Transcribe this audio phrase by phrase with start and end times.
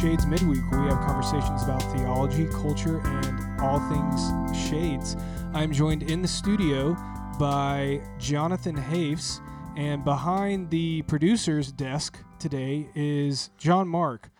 [0.00, 5.16] Shades Midweek, where we have conversations about theology, culture, and all things Shades.
[5.52, 6.96] I'm joined in the studio
[7.36, 9.40] by Jonathan Hafes,
[9.76, 14.30] and behind the producer's desk today is John Mark.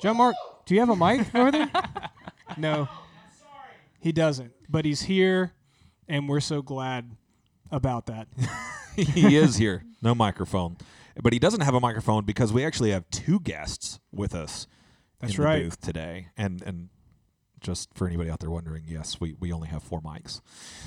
[0.00, 1.70] John Mark, do you have a mic over there?
[2.56, 2.88] No,
[4.00, 5.52] he doesn't, but he's here,
[6.08, 7.12] and we're so glad
[7.70, 8.26] about that.
[8.96, 9.84] he is here.
[10.02, 10.78] No microphone.
[11.22, 14.66] But he doesn't have a microphone because we actually have two guests with us
[15.20, 15.58] That's in right.
[15.58, 16.28] the booth today.
[16.36, 16.88] And and
[17.60, 20.40] just for anybody out there wondering, yes, we, we only have four mics.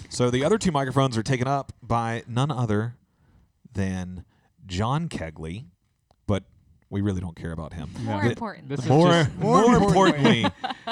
[0.10, 2.96] So the other two microphones are taken up by none other
[3.74, 4.24] than
[4.66, 5.66] John Kegley,
[6.28, 6.44] but
[6.90, 7.90] we really don't care about him.
[8.02, 8.70] More The- important.
[8.70, 10.46] This is more, just- more, more importantly,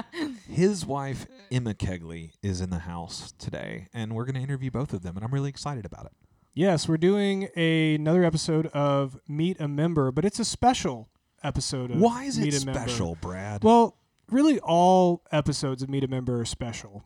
[0.51, 4.93] his wife Emma Kegley is in the house today, and we're going to interview both
[4.93, 6.11] of them, and I'm really excited about it.
[6.53, 11.07] Yes, we're doing a, another episode of Meet a Member, but it's a special
[11.47, 12.79] episode of Why is Meet it a Member.
[12.81, 13.63] special, Brad?
[13.63, 13.97] Well,
[14.29, 17.05] really, all episodes of Meet a Member are special.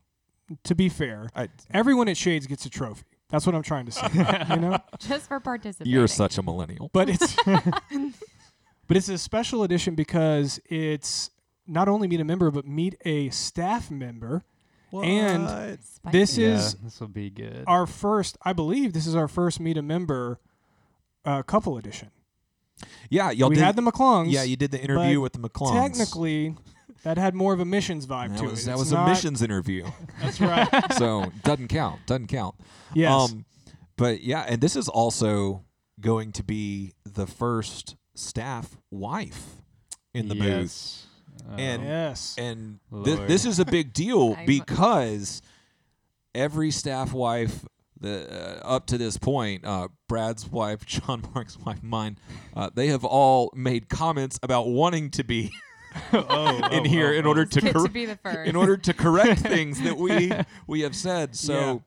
[0.66, 3.06] To be fair, I, everyone at Shades gets a trophy.
[3.30, 4.08] That's what I'm trying to say.
[4.50, 5.94] you know, Just for participating.
[5.94, 6.90] you're such a millennial.
[6.92, 11.30] but it's but it's a special edition because it's
[11.66, 14.44] not only Meet a Member, but Meet a staff member.
[14.94, 16.12] And Spicy.
[16.12, 17.64] this yeah, is this will be good.
[17.66, 18.38] our first.
[18.44, 20.42] I believe this is our first Meet a Member
[21.24, 22.12] uh, couple edition.
[23.10, 23.64] Yeah, y'all we did.
[23.64, 24.32] had the McClungs.
[24.32, 25.74] yeah, you did the interview with the McClungs.
[25.74, 26.56] Technically,
[27.04, 28.66] that had more of a missions vibe that to was it.
[28.68, 29.86] that It's was not- a missions interview,
[30.22, 30.68] That's right.
[30.98, 32.06] so doesn't count.
[32.06, 32.56] Doesn't count.
[32.94, 33.12] yes.
[33.32, 33.46] Um,
[33.98, 35.64] but yeah, and this is also
[36.00, 39.46] going to be the first staff wife
[40.14, 40.46] in the booth.
[40.46, 41.08] yes.
[41.58, 42.36] And- yes.
[42.38, 43.28] and thi- Lord.
[43.30, 45.42] this is a big deal because
[46.36, 47.66] every staff wife
[48.02, 52.18] the, uh, up to this point, uh, Brad's wife, John Mark's wife, mine,
[52.56, 55.52] uh, they have all made comments about wanting to be
[56.14, 58.48] oh, in oh, here oh, in order to Good cor- to be the first.
[58.50, 60.32] in order to correct things that we
[60.66, 61.36] we have said.
[61.36, 61.78] So Yeah.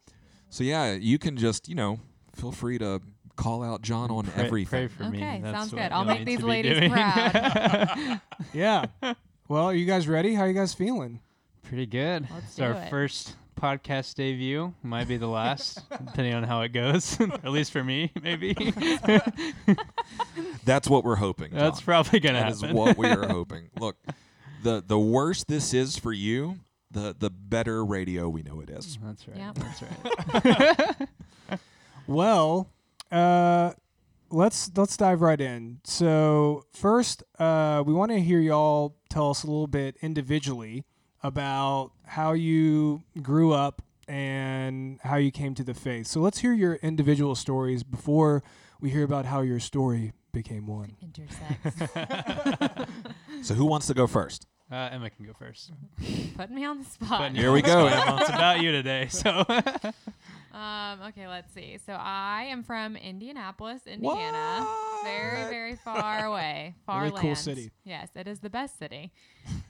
[0.51, 2.01] so yeah, you can just you know
[2.35, 3.01] feel free to
[3.37, 4.89] call out John on Pray, everything.
[4.89, 5.19] Pray for me.
[5.19, 5.91] Okay, That's sounds good.
[5.91, 8.21] I'll make these ladies proud.
[8.53, 8.85] yeah.
[9.49, 10.35] Well, are you guys ready?
[10.35, 11.21] How are you guys feeling?
[11.63, 12.29] Pretty good.
[12.31, 12.91] Let's it's do our it.
[12.91, 14.73] first podcast debut.
[14.83, 17.19] Might be the last, depending on how it goes.
[17.21, 18.55] At least for me, maybe.
[20.65, 21.51] That's what we're hoping.
[21.53, 22.77] That's probably gonna That is happen.
[22.77, 23.71] what we are hoping.
[23.79, 23.97] Look,
[24.63, 26.59] the the worse this is for you,
[26.91, 28.99] the the better radio we know it is.
[29.03, 29.37] That's right.
[29.37, 29.55] Yep.
[29.55, 31.59] That's right.
[32.07, 32.69] Well,
[33.11, 33.73] uh,
[34.31, 35.81] let's let's dive right in.
[35.85, 40.85] So first, uh, we want to hear y'all tell us a little bit individually
[41.25, 46.07] about how you grew up and how you came to the faith.
[46.07, 48.45] So let's hear your individual stories before
[48.81, 50.97] we hear about how your story became one.
[51.05, 52.87] Intersex.
[53.43, 54.47] So who wants to go first?
[54.71, 55.73] Uh, Emma can go first.
[56.37, 57.21] Putting me on the spot.
[57.21, 57.87] Putting Here we go.
[57.87, 58.19] Emma.
[58.21, 59.09] It's about you today.
[59.09, 59.45] So
[60.55, 61.79] Um, okay, let's see.
[61.85, 64.65] So I am from Indianapolis, Indiana.
[65.03, 65.51] Very, What?
[65.51, 66.75] very far away.
[66.87, 67.41] Far Really cool lands.
[67.41, 67.71] city.
[67.85, 69.13] Yes, it is the best city.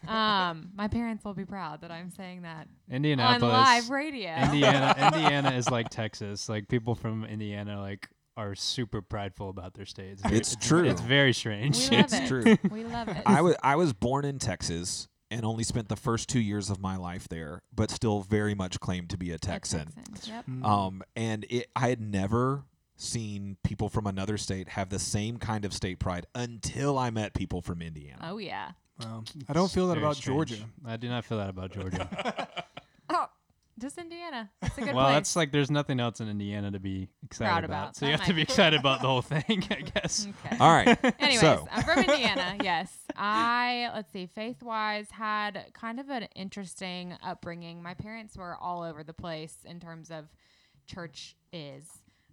[0.07, 4.35] Um, my parents will be proud that I'm saying that Indianapolis on Indianapolis, live radio.
[4.37, 6.49] Indiana, Indiana is like Texas.
[6.51, 10.19] Like people from Indiana, like are super prideful about their state.
[10.21, 10.85] very- It's true.
[10.85, 11.89] It's very strange.
[11.89, 12.29] We love It's it.
[12.29, 12.59] true.
[12.71, 13.23] We love it.
[13.25, 16.81] I was I was born in Texas and only spent the first two years of
[16.81, 19.93] my life there, but still very much claimed to be a A Texan.
[20.25, 20.47] Yep.
[20.49, 20.65] Mm.
[20.65, 22.63] Um, and it, I had never
[22.97, 27.35] seen people from another state have the same kind of state pride until I met
[27.35, 28.21] people from Indiana.
[28.23, 28.71] Oh yeah.
[29.03, 29.25] Wow.
[29.49, 30.51] I don't feel that about strange.
[30.51, 30.65] Georgia.
[30.87, 32.49] I do not feel that about Georgia.
[33.11, 33.27] Oh,
[33.79, 34.51] just Indiana.
[34.63, 35.15] It's a good well, place.
[35.17, 37.83] that's like there's nothing else in Indiana to be excited Proud about.
[37.83, 37.97] about.
[37.97, 40.27] So you That have to be excited about the whole thing, I guess.
[40.47, 40.57] okay.
[40.59, 40.99] All right.
[41.21, 42.57] Anyways, So- I'm from Indiana.
[42.63, 44.27] Yes, I let's see.
[44.27, 47.83] Faith wise, had kind of an interesting upbringing.
[47.83, 50.27] My parents were all over the place in terms of
[50.87, 51.85] church is.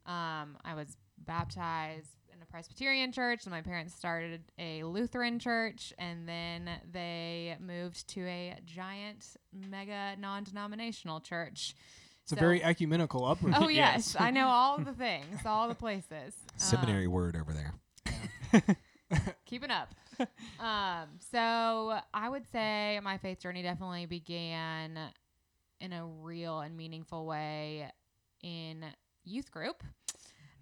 [0.06, 2.08] Um, I was baptized
[2.42, 8.08] in a Presbyterian church, and my parents started a Lutheran church, and then they moved
[8.10, 11.76] to a giant, mega non-denominational church.
[12.24, 13.62] It's a very ecumenical upbringing.
[13.62, 16.34] Oh yes, I know all the things, all the places.
[16.54, 18.78] Um, Seminary word over there.
[19.46, 19.94] keeping up.
[20.60, 24.98] um, so I would say my faith journey definitely began
[25.80, 27.92] in a real and meaningful way
[28.42, 28.86] in
[29.24, 29.84] youth group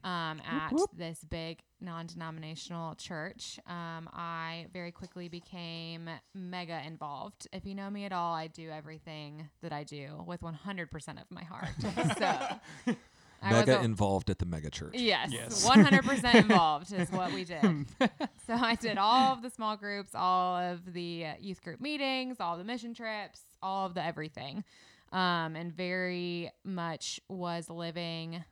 [0.03, 0.89] um, at whoop.
[0.95, 3.59] this big non-denominational church.
[3.67, 7.47] Um, I very quickly became mega involved.
[7.53, 11.29] If you know me at all, I do everything that I do with 100% of
[11.29, 11.69] my heart.
[12.17, 12.93] so
[13.41, 14.95] I Mega a- involved at the mega church.
[14.95, 15.65] Yes, Yes.
[15.69, 17.85] 100% involved is what we did.
[18.45, 22.37] so I did all of the small groups, all of the uh, youth group meetings,
[22.41, 24.63] all the mission trips, all of the everything.
[25.13, 28.43] Um, and very much was living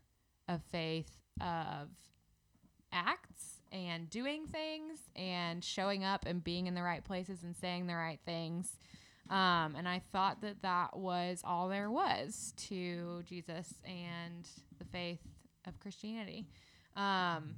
[0.47, 1.89] a faith of
[2.91, 7.87] acts and doing things and showing up and being in the right places and saying
[7.87, 8.77] the right things.
[9.29, 14.47] Um, and I thought that that was all there was to Jesus and
[14.79, 15.19] the faith
[15.65, 16.47] of Christianity.
[16.95, 17.55] Um,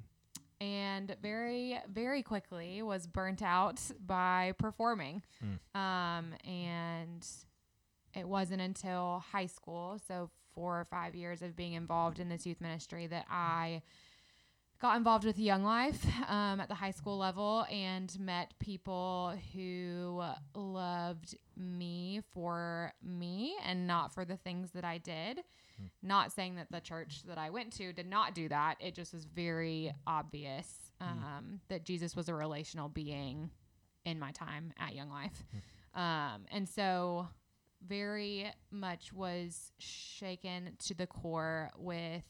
[0.59, 5.21] and very, very quickly was burnt out by performing.
[5.75, 7.25] Um, and
[8.15, 12.45] it wasn't until high school, so four or five years of being involved in this
[12.45, 13.81] youth ministry, that I
[14.81, 20.21] got involved with Young Life um, at the high school level and met people who
[20.53, 25.43] loved me for me and not for the things that I did.
[26.03, 28.75] Not saying that the church that I went to did not do that.
[28.81, 33.49] It just was very obvious um, that Jesus was a relational being
[34.03, 35.45] in my time at Young Life.
[35.95, 37.29] Um, and so
[37.87, 42.23] very much was shaken to the core with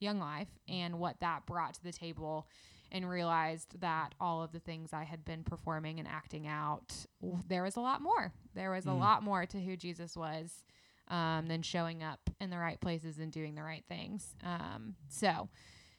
[0.00, 2.46] Young Life and what that brought to the table,
[2.92, 7.42] and realized that all of the things I had been performing and acting out, w-
[7.48, 8.32] there was a lot more.
[8.54, 10.62] There was a lot more to who Jesus was
[11.08, 14.34] um, than showing up in the right places and doing the right things.
[14.44, 15.48] Um, so,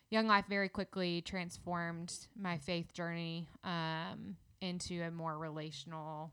[0.10, 6.32] Young Life very quickly transformed my faith journey um, into a more relational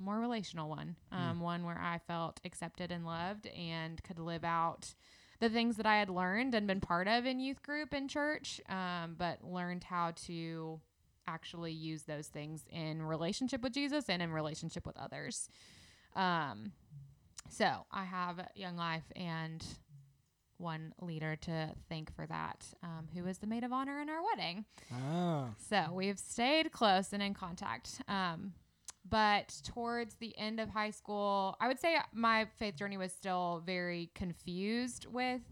[0.00, 4.44] a more relational one, um, one where I felt accepted and loved and could live
[4.44, 4.94] out
[5.40, 8.60] the things that I had learned and been part of in youth group and church,
[8.68, 10.80] um, but learned how to
[11.26, 15.48] actually use those things in relationship with Jesus and in relationship with others.
[16.14, 16.72] Um,
[17.48, 19.64] so I have Young Life and
[20.58, 24.22] one leader to thank for that, um, who was the maid of honor in our
[24.22, 24.66] wedding.
[24.92, 25.48] Ah.
[25.68, 28.02] So we've stayed close and in contact.
[28.08, 28.52] Um,
[29.10, 33.62] but towards the end of high school, I would say my faith journey was still
[33.66, 35.42] very confused with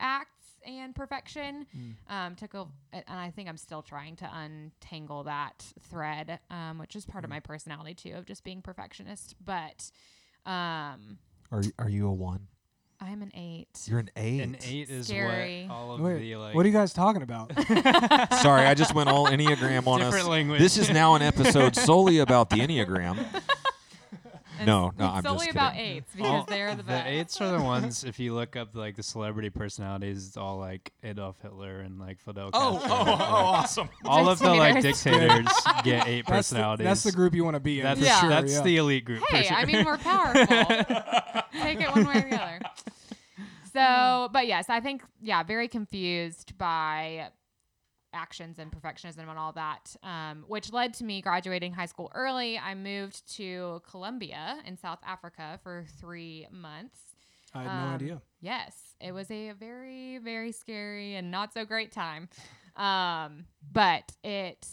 [0.00, 0.30] acts
[0.66, 1.66] and perfection.
[2.08, 6.96] Um, took a, and I think I'm still trying to untangle that thread, um, which
[6.96, 9.36] is part of my personality too, of just being perfectionist.
[9.44, 9.90] But
[10.44, 11.18] um,
[11.52, 12.48] Are are you a one?
[13.00, 13.68] I'm an eight.
[13.84, 14.40] You're an eight.
[14.40, 15.66] An eight is Scary.
[15.68, 17.52] what all of Wait, the like what are you guys talking about?
[18.40, 20.08] Sorry, I just went all Enneagram on us.
[20.08, 20.60] different language.
[20.60, 23.18] This is now an episode solely about the Enneagram.
[24.58, 25.96] And No, it's no, I'm solely just about kidding.
[25.98, 27.06] eights because All- they're the the best.
[27.06, 28.04] eights are the ones.
[28.04, 32.20] If you look up like the celebrity personalities, it's all like Adolf Hitler and like
[32.20, 32.96] Fidel Oh, Castro.
[32.96, 33.88] oh, oh, awesome.
[34.04, 35.02] all of the like Dictators.
[35.46, 35.48] dictators
[35.84, 36.84] get eight That's the, personalities.
[36.84, 37.84] that's the group you want to be in.
[37.84, 38.20] That's, for Yeah.
[38.20, 38.62] sure, that's yeah.
[38.62, 39.20] the elite group.
[39.28, 39.56] for Hey, sure.
[39.56, 40.46] I mean, we're powerful.
[41.62, 42.60] Take it one way or the other.
[43.72, 47.28] So, but yes, I think, yeah, very confused by
[48.12, 52.58] actions and perfectionism and all that, um, which led to me graduating high school early.
[52.58, 56.98] I moved to Colombia in South Africa for three months.
[57.54, 58.22] I had no Um, idea.
[58.40, 62.28] Yes, it was a very, very scary and not so great time.
[62.76, 64.66] Um, but it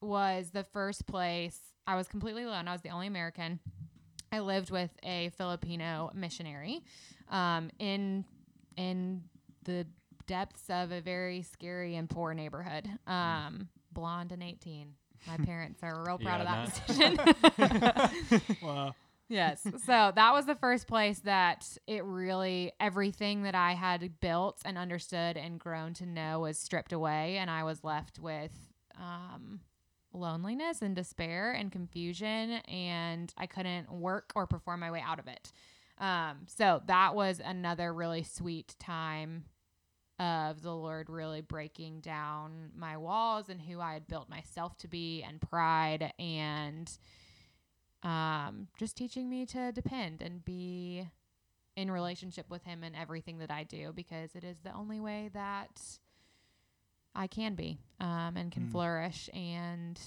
[0.00, 2.66] was the first place I was completely alone.
[2.68, 3.60] I was the only American.
[4.32, 6.82] I lived with a Filipino missionary
[7.28, 8.24] um, in
[8.76, 9.22] in
[9.64, 9.86] the
[10.26, 12.88] depths of a very scary and poor neighborhood.
[13.06, 14.94] Um, blonde and 18.
[15.26, 17.16] My parents are real proud Yeah, of
[17.56, 18.50] that decision.
[18.62, 18.94] Wow.
[19.28, 19.62] Yes.
[19.86, 24.76] So that was the first place that it really, everything that I had built and
[24.76, 27.38] understood and grown to know was stripped away.
[27.38, 28.52] And I was left with
[29.00, 29.60] um,
[30.12, 32.52] loneliness and despair and confusion.
[32.68, 35.52] And I couldn't work or perform my way out of it.
[35.98, 39.44] Um, so that was another really sweet time
[40.18, 44.88] of the Lord really breaking down my walls and who I had built myself to
[44.88, 46.90] be and pride and
[48.02, 51.08] um, just teaching me to depend and be
[51.76, 55.30] in relationship with him in everything that I do because it is the only way
[55.34, 55.80] that
[57.14, 58.70] I can be um, and can Mm.
[58.72, 59.28] flourish.
[59.34, 59.98] And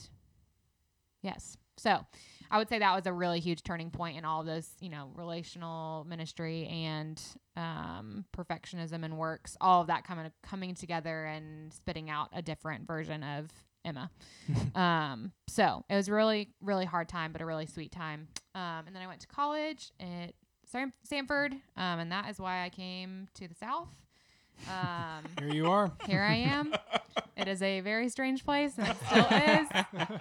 [1.21, 2.05] yes, so
[2.49, 4.89] I would say that was a really huge turning point in all of this, you
[4.89, 7.21] know, relational ministry and
[7.55, 12.87] um, perfectionism and works, all of that coming coming together and spitting out a different
[12.87, 13.47] version of
[13.83, 14.09] Emma.
[14.75, 18.27] um, so it was really, really hard time, but a really sweet time.
[18.55, 20.33] Um, and then I went to college at
[20.65, 23.95] Sam- Samford, um, and that is why I came to the South.
[24.67, 25.91] Um, Here you are.
[26.07, 26.73] here I am.
[27.37, 30.17] it is a very strange place, and it still is.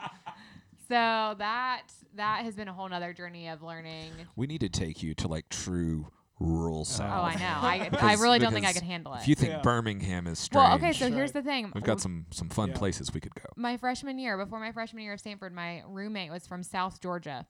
[0.88, 1.82] So that
[2.16, 4.12] that has been a whole nother journey of learning.
[4.36, 6.08] We need to take you to like true
[6.38, 7.12] rural oh, south.
[7.12, 7.96] Oh, I know.
[7.98, 9.20] I, I really don't think I could handle it.
[9.20, 9.62] If you think Yeah.
[9.62, 11.14] Birmingham is strange, well, okay, so Right.
[11.14, 11.72] here's the thing.
[11.74, 12.76] we've got some some fun Yeah.
[12.76, 13.44] places we could go.
[13.56, 17.46] my freshman year, before my freshman year of Samford, my roommate was from South Georgia,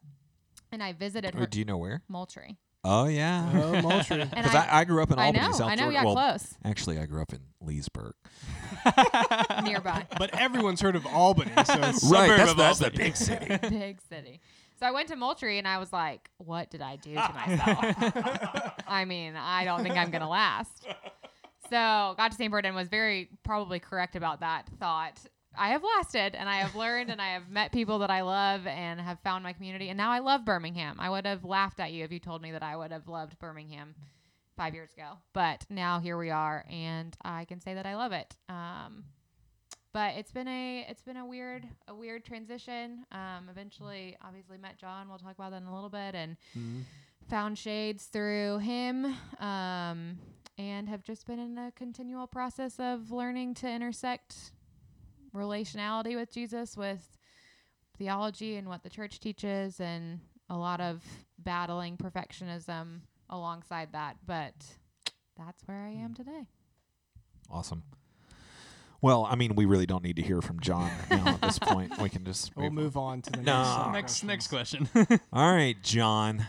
[0.71, 2.03] and I visited Oh, her do you know where?
[2.09, 2.59] Moultrie.
[2.89, 3.51] Oh yeah.
[3.53, 4.25] Oh, Moultrie.
[4.25, 5.95] Because I, I, I grew up in I Albany, know, South I know, Georgia.
[5.95, 8.15] yeah, well, close, actually, I grew up in Leesburg.
[9.65, 13.17] nearby, but everyone's heard of Albany, so it's Right, suburb that's, of that's the big
[13.17, 13.47] city.
[13.69, 14.41] big city.
[14.79, 18.73] So I went to Moultrie, and I was like, "What did I do to myself?"
[18.87, 20.87] I mean, I don't think I'm gonna last.
[21.69, 22.51] So got to St.
[22.51, 25.19] Bernard and was very probably correct about that thought.
[25.59, 28.67] I have lasted and I have learned and I have met people that I love
[28.67, 29.89] and have found my community.
[29.89, 30.97] And now I love Birmingham.
[30.99, 33.39] I would have laughed at you if you told me that I would have loved
[33.39, 33.95] Birmingham
[34.57, 35.13] five years ago.
[35.33, 38.35] But now here we are and I can say that I love it.
[38.49, 39.05] Um,
[39.93, 43.05] but it's been a it's been a weird a weird transition.
[43.13, 45.09] Um, eventually, obviously met John.
[45.09, 46.83] We'll talk about that in a little bit, and Mhm.
[47.31, 49.07] found shades through him
[49.41, 50.19] um,
[50.59, 54.53] and have just been in a continual process of learning to intersect
[55.37, 57.19] relationality with Jesus with
[57.99, 61.03] theology and what the church teaches and a lot of
[61.39, 63.01] battling perfectionism
[63.31, 64.55] alongside that but
[65.37, 66.15] that's where I am hmm.
[66.15, 66.47] today.
[67.51, 67.83] Awesome.
[69.03, 71.99] Well, I mean, we really don't need to hear from John now at this point.
[72.01, 72.75] We can just We'll on.
[72.75, 73.91] move on to the No.
[73.93, 74.89] next next next question.
[75.33, 76.47] All right, John.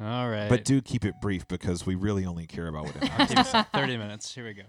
[0.00, 0.48] All right.
[0.48, 3.38] But do keep it brief because we really only care about what it I'll keep
[3.38, 4.34] it 30 minutes.
[4.34, 4.62] Here we go.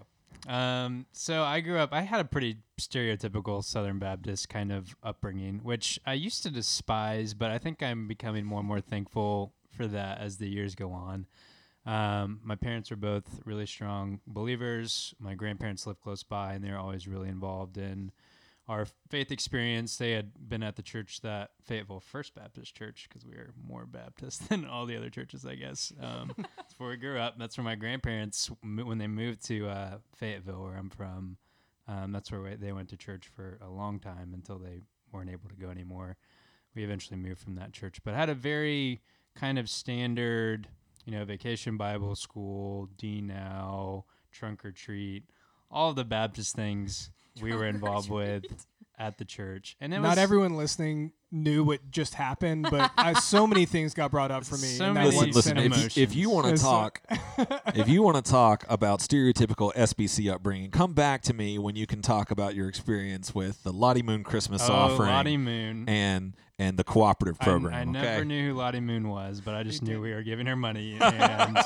[0.48, 5.60] Um, so I grew up, I had a pretty stereotypical Southern Baptist kind of upbringing,
[5.62, 9.86] which I used to despise, but I think I'm becoming more and more thankful for
[9.86, 11.26] that as the years go on.
[11.84, 15.14] Um, my parents were both really strong believers.
[15.18, 18.12] My grandparents lived close by, and they were always really involved in
[18.68, 19.96] our faith experience.
[19.96, 23.86] They had been at the church that Fayetteville First Baptist Church because we were more
[23.86, 25.92] Baptist than all the other churches, I guess.
[26.00, 27.38] Um, that's where we grew up.
[27.38, 31.36] That's where my grandparents, when they moved to uh, Fayetteville, where I'm from,
[31.88, 35.48] um, that's where they went to church for a long time until they weren't able
[35.48, 36.16] to go anymore.
[36.74, 39.02] We eventually moved from that church, but had a very
[39.34, 40.68] kind of standard,
[41.04, 45.24] you know, vacation Bible school, D now, trunk or treat,
[45.70, 47.10] all the Baptist things
[47.40, 48.44] we were involved with
[48.98, 49.76] at the church.
[49.80, 53.94] And it Not was everyone listening knew what just happened, but I, so many things
[53.94, 54.68] got brought up for me.
[54.68, 55.58] So that many Listen, one listen.
[55.58, 57.00] If you, if you want to talk,
[57.74, 61.86] if you want to talk about stereotypical SBC upbringing, come back to me when you
[61.86, 65.88] can talk about your experience with the Lottie Moon Christmas oh, offering Lottie Moon.
[65.88, 67.74] and and the cooperative program.
[67.74, 67.90] I, okay?
[67.90, 70.98] never knew who Lottie Moon was, but I just knew we were giving her money.
[71.12, 71.58] And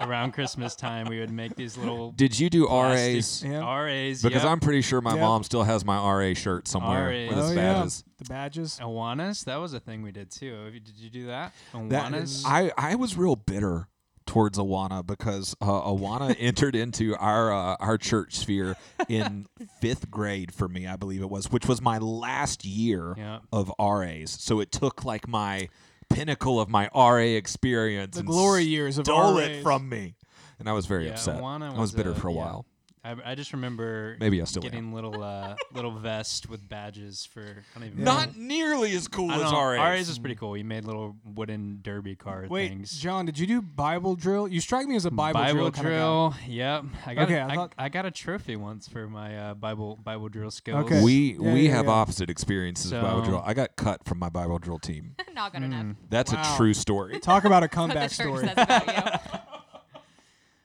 [0.00, 3.42] around Christmas time, we would make these little Did you do RAs?
[3.42, 3.58] Yeah.
[3.82, 4.22] RAs.
[4.22, 4.50] Because yep.
[4.52, 5.20] I'm pretty sure my Yep.
[5.20, 7.28] mom still has my RA shirt somewhere RAs.
[7.30, 7.72] with its Oh, yeah.
[7.74, 8.04] badges.
[8.18, 8.78] the badges.
[8.82, 9.44] Awanas.
[9.44, 10.70] That was a thing we did too.
[10.70, 11.52] Did you do that?
[11.72, 12.42] That- Awanas.
[12.46, 13.88] I, I was real bitter
[14.26, 18.76] towards Awana because uh, Awana entered into our uh, our church sphere
[19.08, 19.46] in
[19.80, 23.38] fifth grade for me, I believe it was, which was my last year yeah.
[23.52, 24.30] of RAs.
[24.30, 25.68] So it took like my
[26.10, 29.48] pinnacle of my RA experience The glory years of stole RAs.
[29.48, 30.14] it from me,
[30.58, 31.40] and I was very Yeah, upset.
[31.40, 32.66] Awana I was bitter a- for a while.
[33.06, 34.70] I, I just remember Maybe I still am.
[34.70, 37.40] getting little uh, little vest with badges for.
[37.40, 38.04] I don't even Yeah.
[38.04, 38.24] know.
[38.36, 39.60] Nearly as cool I as don't know.
[39.62, 39.78] RAs.
[39.78, 40.50] RAs was pretty cool.
[40.50, 42.98] We made little wooden derby car Wait, things.
[42.98, 44.48] John, did you do Bible drill?
[44.48, 45.54] You strike me as a Bible, drill.
[45.54, 45.82] kind of guy.
[45.82, 46.34] drill.
[46.48, 46.84] Yep.
[47.06, 47.22] I got.
[47.24, 50.28] Okay, a- I I, thought- I got a trophy once for my uh, Bible Bible
[50.28, 50.84] drill skills.
[50.86, 51.02] Okay.
[51.02, 51.90] We Yeah, we yeah, have yeah.
[51.92, 53.42] opposite experiences with Bible So- drill.
[53.46, 55.14] I got cut from my Bible drill team.
[55.34, 55.84] Not good enough.
[55.84, 55.96] Mm.
[56.10, 56.54] That's Wow.
[56.54, 57.18] a true story.
[57.20, 58.46] Talk about a That's what the comeback church story.
[58.46, 59.40] says about you.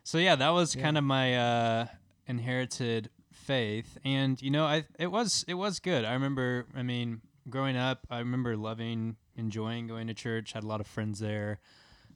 [0.04, 0.82] So yeah, that was Yeah.
[0.82, 1.86] kind of my uh,
[2.28, 6.06] inherited faith, and you know, I it was it was good.
[6.06, 10.54] I remember, I mean, growing up, I remember loving, enjoying going to church.
[10.54, 11.60] Had a lot of friends there,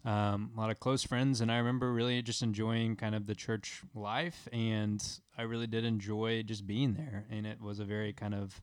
[0.03, 3.35] um, a lot of close friends, and I remember really just enjoying kind of the
[3.35, 5.03] church life, and
[5.38, 8.62] I really did enjoy just being there, and it was a very kind of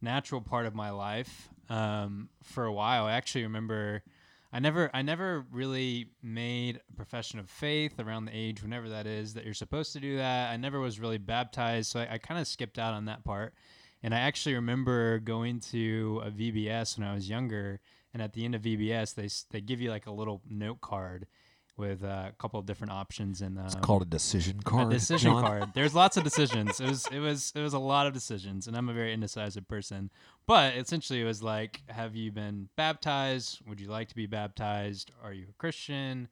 [0.00, 3.06] natural part of my life um, for a while.
[3.06, 4.02] I actually remember.
[4.52, 9.06] I never I never really made a profession of faith around the age whenever that
[9.06, 10.50] is that you're supposed to do that.
[10.50, 13.54] I never was really baptized, so I, I kind of skipped out on that part.
[14.02, 17.80] And I actually remember going to a VBS when I was younger,
[18.14, 21.26] and at the end of VBS, they they give you like a little note card
[21.78, 24.88] with uh, a couple of different options and um, It's called a decision card.
[24.88, 25.42] a decision John.
[25.42, 25.64] card.
[25.74, 26.80] There's lots of decisions.
[26.80, 29.66] It was it was it was a lot of decisions, and I'm a very indecisive
[29.68, 30.10] person.
[30.46, 33.60] But essentially, it was like, have you been baptized?
[33.66, 35.10] Would you like to be baptized?
[35.22, 36.28] Are you a Christian?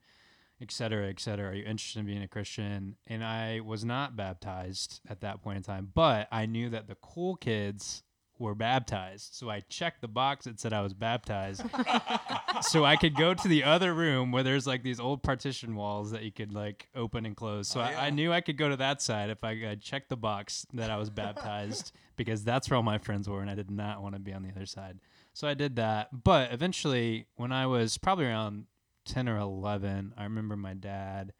[0.59, 1.51] Et cetera, et cetera.
[1.51, 2.95] Are you interested in being a Christian?
[3.05, 6.95] And I was not baptized at that point in time, but I knew that the
[6.95, 8.01] cool kids
[8.39, 9.33] were baptized.
[9.33, 11.63] So I checked the box that said I was baptized.
[12.61, 16.11] so I could go to the other room where there's like these old partition walls
[16.11, 17.67] that you could like open and close.
[17.67, 20.09] So Oh, I, I knew I could go to that side if I, I checked
[20.09, 23.55] the box that I was baptized because that's where all my friends were and I
[23.55, 24.99] did not want to be on the other side.
[25.33, 26.23] So I did that.
[26.23, 28.65] But eventually, when I was probably around
[29.05, 31.33] 10 or 11, I remember my dad,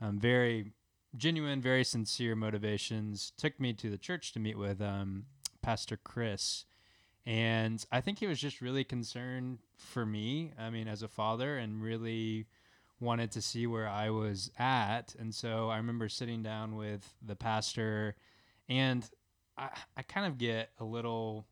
[0.00, 0.72] um, very
[1.16, 5.24] genuine, very sincere motivations, took me to the church to meet with um,
[5.62, 6.64] Pastor Chris.
[7.26, 11.58] And I think he was just really concerned for me, I mean, as a father,
[11.58, 12.46] and really
[12.98, 15.14] wanted to see where I was at.
[15.18, 18.14] And so I remember sitting down with the pastor,
[18.68, 19.08] and
[19.56, 21.46] I, I kind of get a little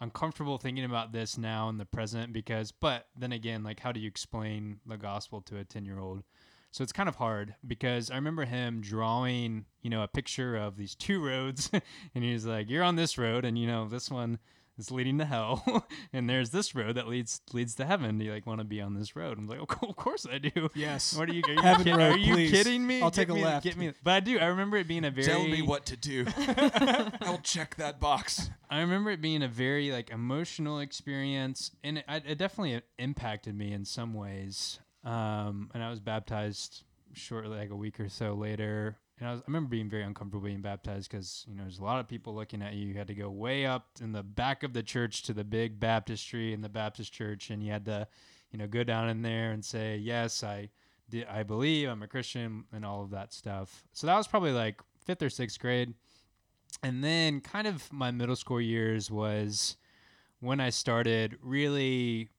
[0.00, 4.00] uncomfortable thinking about this now in the present because, but then again, like, how do
[4.00, 6.22] you explain the gospel to a 10 year old?
[6.72, 10.76] So it's kind of hard because I remember him drawing, you know, a picture of
[10.76, 11.68] these two roads,
[12.14, 14.38] and he's like, "You're on this road, and you know this one
[14.78, 18.18] is leading to hell, and there's this road that leads leads to heaven.
[18.18, 20.38] Do you like want to be on this road?" I'm like, "Oh, of course I
[20.38, 21.12] do." Yes.
[21.18, 21.42] What are you?
[21.48, 22.50] Are you, Heaven kid- road, are you please.
[22.52, 23.02] kidding me?
[23.02, 23.64] I'll Get take a me- left.
[23.64, 23.92] Get me.
[24.04, 24.38] But I do.
[24.38, 25.26] I remember it being a very.
[25.26, 26.24] Tell me what to do.
[27.22, 28.48] I'll check that box.
[28.70, 33.72] I remember it being a very like emotional experience, and it, it definitely impacted me
[33.72, 34.78] in some ways.
[35.04, 38.98] Um, and I was baptized shortly, like a week or so later.
[39.18, 41.84] And I, was, I remember being very uncomfortable being baptized because you know there's a
[41.84, 42.86] lot of people looking at you.
[42.86, 45.78] You had to go way up in the back of the church to the big
[45.80, 48.06] baptistry in the Baptist church, and you had to,
[48.50, 50.70] you know, go down in there and say, "Yes, I,
[51.10, 53.84] di- I believe I'm a Christian," and all of that stuff.
[53.92, 55.94] So that was probably like fifth or sixth grade
[56.82, 59.76] and then kind of my middle school years was
[60.40, 62.30] when I started really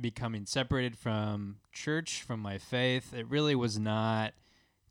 [0.00, 3.14] becoming separated from church, from my faith.
[3.14, 4.34] It really was not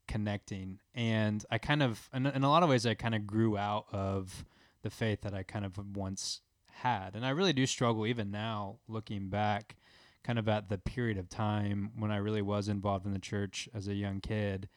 [0.08, 0.80] connecting.
[0.94, 3.86] And I kind of, in, in a lot of ways, I kind of grew out
[3.92, 4.46] of
[4.82, 7.16] the faith that I kind of once had.
[7.16, 9.76] And I really do struggle even now looking back
[10.24, 13.68] kind of at the period of time when I really was involved in the church
[13.74, 14.70] as a young kid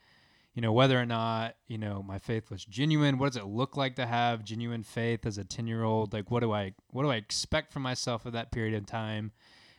[0.56, 3.76] you know whether or not you know my faith was genuine what does it look
[3.76, 7.02] like to have genuine faith as a 10 year old like what do i what
[7.04, 9.30] do i expect from myself at that period of time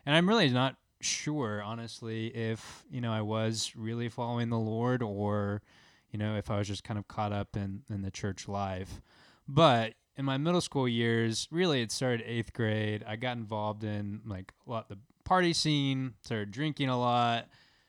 [0.07, 5.03] and i'm really not sure honestly if you know i was really following the lord
[5.03, 5.61] or
[6.09, 9.01] you know if i was just kind of caught up in in the church life
[9.47, 14.21] but in my middle school years really it started eighth grade i got involved in
[14.25, 17.47] like a lot the party scene started drinking a lot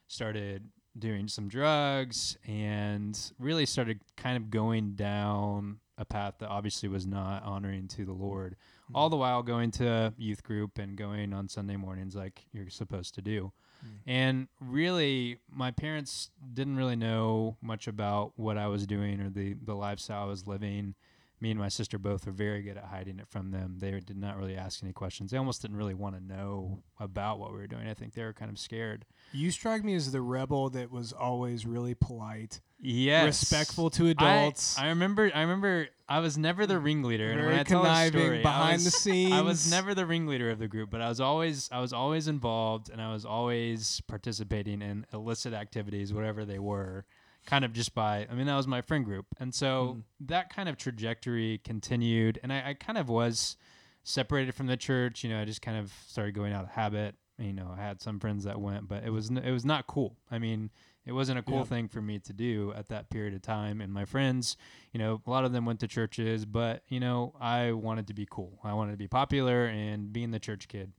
[0.09, 6.89] started doing some drugs and really started kind of going down a path that obviously
[6.89, 8.57] was not honoring to the Lord.
[8.95, 9.13] All mm-hmm.
[9.13, 13.23] the while going to youth group and going on Sunday mornings like you're supposed to
[13.23, 13.53] do.
[13.85, 13.91] Mm.
[14.07, 19.55] And really, my parents didn't really know much about what I was doing or the,
[19.55, 20.95] the lifestyle I was living.
[21.41, 23.77] Me and my sister both were very good at hiding it from them.
[23.79, 25.31] They did not really ask any questions.
[25.31, 27.87] They almost didn't really want to know about what we were doing.
[27.89, 29.05] I think they were kind of scared.
[29.33, 33.27] You strike me as the rebel that was always really polite, Yes.
[33.27, 34.79] respectful to adults.
[34.79, 35.31] I, remember.
[35.35, 35.89] I remember.
[36.09, 37.29] I was never the ringleader.
[37.31, 39.33] and Very I tell this conniving story, I behind the scenes.
[39.35, 41.69] I was never the ringleader of the group, but I was always.
[41.71, 47.05] I was always involved, and I was always participating in illicit activities, whatever they were.
[47.49, 48.27] Kind of just by.
[48.31, 50.03] I mean, that was my friend group, and so Mm.
[50.29, 53.57] that kind of trajectory continued, and I, I kind of was
[54.05, 55.25] separated from the church.
[55.25, 57.15] You know, I just kind of started going out of habit.
[57.39, 59.87] You know, I had some friends that went, but it was n- it was not
[59.87, 60.19] cool.
[60.31, 60.71] I mean,
[61.07, 61.65] it wasn't a cool Yeah.
[61.65, 63.81] thing for me to do at that period of time.
[63.81, 64.57] And my friends,
[64.93, 68.15] you know, a lot of them went to churches, but you know, I wanted to
[68.15, 68.59] be cool.
[68.63, 70.93] I wanted to be popular, and being the church kid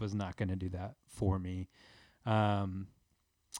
[0.00, 1.68] was not going to do that for me.
[2.24, 2.86] Um,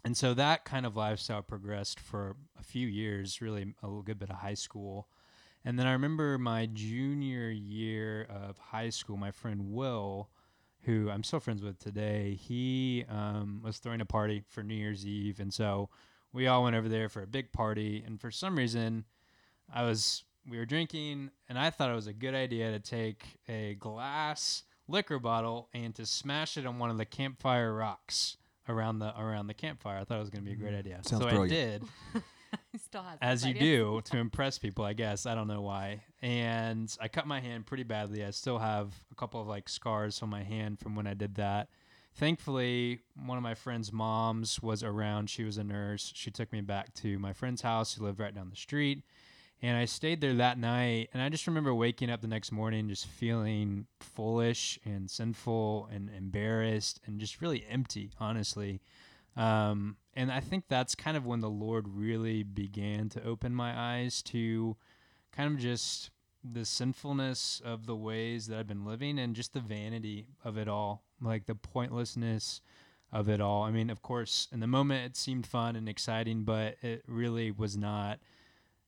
[0.04, 4.30] and so that kind of lifestyle progressed for a few years, really a good bit
[4.30, 5.08] of high school.
[5.64, 10.28] And then I remember my junior year of high school, my friend Will,
[10.82, 15.06] who I'm still friends with today, he um, was throwing a party for New Year's
[15.06, 15.38] Eve.
[15.38, 15.88] And so
[16.32, 18.02] we all went over there for a big party.
[18.04, 19.04] And for some reason,
[19.72, 23.38] I was, we were drinking, and I thought it was a good idea to take
[23.48, 28.36] a glass liquor bottle and to smash it on one of the campfire rocks
[28.68, 29.98] around the around the campfire.
[29.98, 30.78] I thought it was going to be a great mm.
[30.78, 31.00] idea.
[31.04, 31.84] Sounds so brilliant.
[32.14, 32.22] I did
[32.80, 33.62] still has as you ideas.
[33.62, 35.26] do to impress people, I guess.
[35.26, 36.02] I don't know why.
[36.20, 38.24] And I cut my hand pretty badly.
[38.24, 41.36] I still have a couple of like scars on my hand from when I did
[41.36, 41.68] that.
[42.14, 45.30] Thankfully, one of my friend's moms was around.
[45.30, 46.12] She was a nurse.
[46.14, 49.02] She took me back to my friend's house who lived right down the street.
[49.62, 51.10] And I stayed there that night.
[51.14, 56.10] And I just remember waking up the next morning just feeling foolish and sinful and
[56.10, 58.80] embarrassed and just really empty, honestly.
[59.36, 63.72] Um, and I think that's kind of when the Lord really began to open my
[63.74, 64.76] eyes to
[65.30, 66.10] kind of just
[66.44, 70.68] the sinfulness of the ways that I've been living and just the vanity of it
[70.68, 72.60] all, like the pointlessness
[73.12, 73.62] of it all.
[73.62, 77.52] I mean, of course, in the moment it seemed fun and exciting, but it really
[77.52, 78.18] was not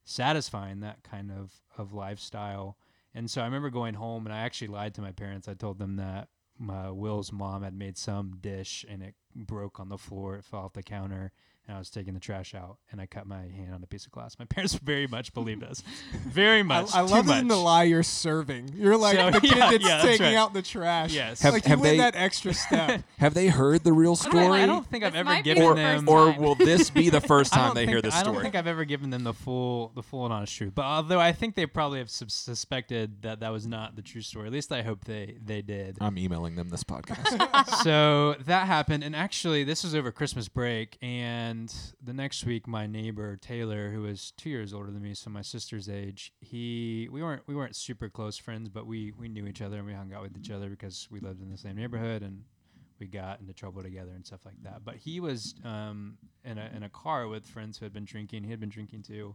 [0.05, 2.77] satisfying that kind of of lifestyle.
[3.15, 5.49] And so I remember going home and I actually lied to my parents.
[5.49, 9.89] I told them that my Will's mom had made some dish and it broke on
[9.89, 10.37] the floor.
[10.37, 11.33] It fell off the counter
[11.67, 14.05] and I was taking the trash out and I cut my hand on a piece
[14.05, 14.37] of glass.
[14.39, 15.83] My parents very much believed us.
[16.27, 16.95] Very much.
[16.95, 17.49] I too love much.
[17.49, 18.73] the lie you're serving.
[18.77, 20.35] You're like So, the kid yeah, that's yeah, that's taking right.
[20.37, 21.13] out the trash.
[21.15, 21.41] Yes.
[21.43, 23.03] Have- like have you went they- that extra step.
[23.19, 24.61] Have they heard the real I don't- I story?
[24.61, 27.73] I don't think I've ever given the them or will this be the first time
[27.75, 28.29] they think, hear this story?
[28.29, 30.73] I don't think I've ever given them the full the full and honest truth.
[30.75, 34.21] But although I think they probably have sus- suspected that that was not the true
[34.21, 34.47] story.
[34.47, 35.97] At least I hope they they did.
[36.03, 37.83] I'm emailing them this podcast.
[37.83, 40.99] so that happened, and actually, this was over Christmas break.
[41.01, 41.54] And
[42.03, 45.43] the next week, my neighbor Taylor, who was two years older than me, so my
[45.43, 49.63] sister's age, he we weren't we weren't super close friends, but we we knew each
[49.63, 52.23] other and we hung out with each other because we lived in the same neighborhood
[52.23, 52.45] and
[53.01, 54.85] we got into trouble together and stuff like that.
[54.85, 58.45] But he was um, in a in a car with friends who had been drinking.
[58.45, 59.35] He had been drinking too.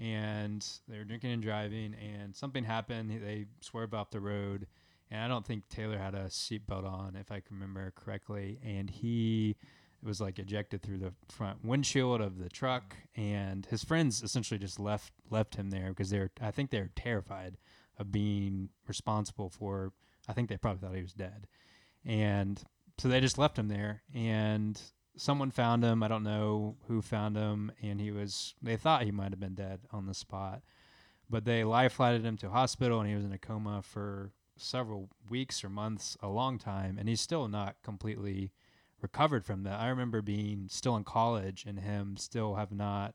[0.00, 3.10] And they were drinking and driving, and something happened.
[3.10, 4.66] They swerved off the road,
[5.08, 8.58] and I don't think Taylor had a seatbelt on, if I can remember correctly.
[8.64, 9.54] And he
[10.04, 14.78] was like ejected through the front windshield of the truck, and his friends essentially just
[14.78, 17.56] left left him there because they're I think they're terrified
[17.98, 19.92] of being responsible for.
[20.28, 21.46] I think they probably thought he was dead,
[22.04, 22.62] and
[22.98, 24.02] so they just left him there.
[24.14, 24.80] And
[25.16, 26.02] someone found him.
[26.02, 28.54] I don't know who found him, and he was.
[28.62, 30.62] They thought he might have been dead on the spot,
[31.28, 35.08] but they life flighted him to hospital, and he was in a coma for several
[35.28, 38.52] weeks or months, a long time, and he's still not completely
[39.04, 39.78] recovered from that.
[39.78, 43.14] I remember being still in college and him still have not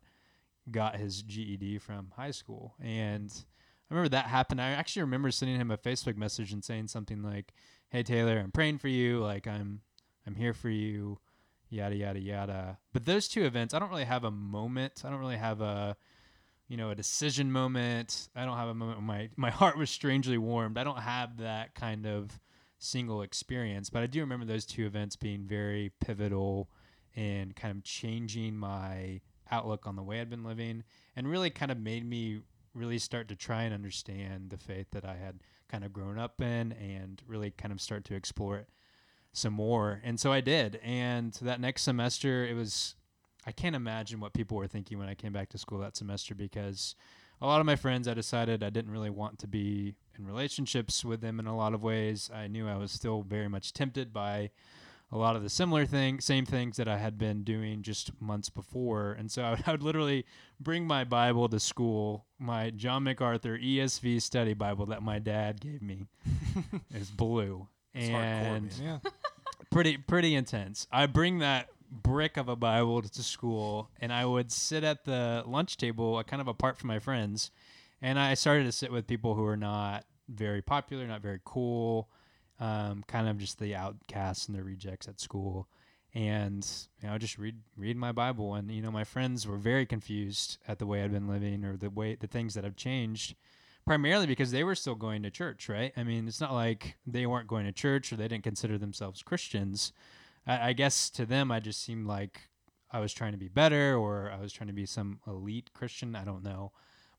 [0.70, 2.76] got his GED from high school.
[2.80, 3.34] And
[3.90, 4.62] I remember that happened.
[4.62, 7.54] I actually remember sending him a Facebook message and saying something like,
[7.90, 9.20] "Hey Taylor, I'm praying for you.
[9.20, 9.82] Like I'm
[10.28, 11.18] I'm here for you."
[11.72, 12.78] Yada yada yada.
[12.94, 15.02] But those two events, I don't really have a moment.
[15.04, 15.98] I don't really have a
[16.68, 18.30] you know, a decision moment.
[18.36, 20.78] I don't have a moment when my my heart was strangely warmed.
[20.78, 22.40] I don't have that kind of
[22.80, 26.70] single experience, but I do remember those two events being very pivotal
[27.16, 30.84] in kind of changing my outlook on the way I'd been living
[31.16, 32.42] and really kind of made me
[32.74, 35.40] really start to try and understand the faith that I had
[35.70, 38.70] kind of grown up in and really kind of start to explore it
[39.34, 40.02] some more.
[40.04, 40.80] And so I did.
[40.84, 42.96] And that next semester, it was,
[43.46, 46.34] I can't imagine what people were thinking when I came back to school that semester
[46.36, 46.96] because
[47.42, 51.06] a lot of my friends, I decided I didn't really want to be in relationships
[51.06, 52.30] with them in a lot of ways.
[52.34, 54.52] I knew I was still very much tempted by
[55.12, 58.50] a lot of the similar things, same things that I had been doing just months
[58.50, 59.14] before.
[59.14, 60.26] And so I would, I would literally
[60.60, 65.82] bring my Bible to school, my John MacArthur ESV study Bible that my dad gave
[65.82, 66.08] me.
[66.94, 67.68] it's blue.
[67.94, 68.98] It's hardcore, and yeah.
[69.72, 70.86] pretty pretty intense.
[70.92, 75.44] I bring that brick of a Bible to school, and I would sit at the
[75.46, 77.52] lunch table, uh, kind of apart from my friends,
[78.02, 82.10] and I started to sit with people who were not very popular, not very cool,
[82.60, 85.68] um, kind of just the outcasts and the rejects at school.
[86.14, 86.68] And
[87.02, 90.58] you know, just read read my Bible, and you know, my friends were very confused
[90.68, 93.36] at the way I'd been living or the way the things that have changed
[93.86, 95.92] primarily because they were still going to church, right?
[95.98, 99.24] I mean, it's not like they weren't going to church or they didn't consider themselves
[99.24, 99.94] Christians.
[100.50, 102.50] I, I guess to them, I just seemed like
[102.92, 106.16] I was trying to be better or I was trying to be some elite Christian.
[106.16, 106.72] I don't know.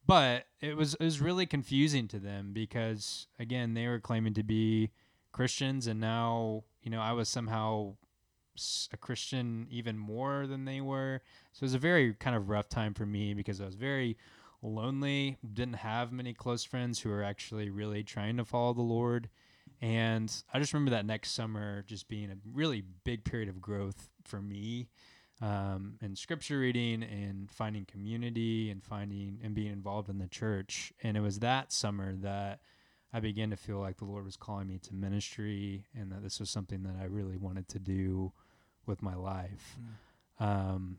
[0.06, 4.42] But it was it was really confusing to them because again, they were claiming to
[4.42, 4.90] be
[5.30, 7.94] Christians and now, you know, I was somehow
[8.92, 11.20] a Christian even more than they were.
[11.52, 14.16] So it was a very kind of rough time for me because I was very
[14.62, 19.28] lonely, didn't have many close friends who were actually really trying to follow the Lord.
[19.80, 24.08] And I just remember that next summer just being a really big period of growth
[24.24, 24.88] for me
[25.40, 30.92] um, in scripture reading and finding community and finding and being involved in the church.
[31.02, 32.60] And it was that summer that
[33.12, 36.40] I began to feel like the Lord was calling me to ministry and that this
[36.40, 38.32] was something that I really wanted to do
[38.86, 39.78] with my life.
[40.38, 40.98] Um,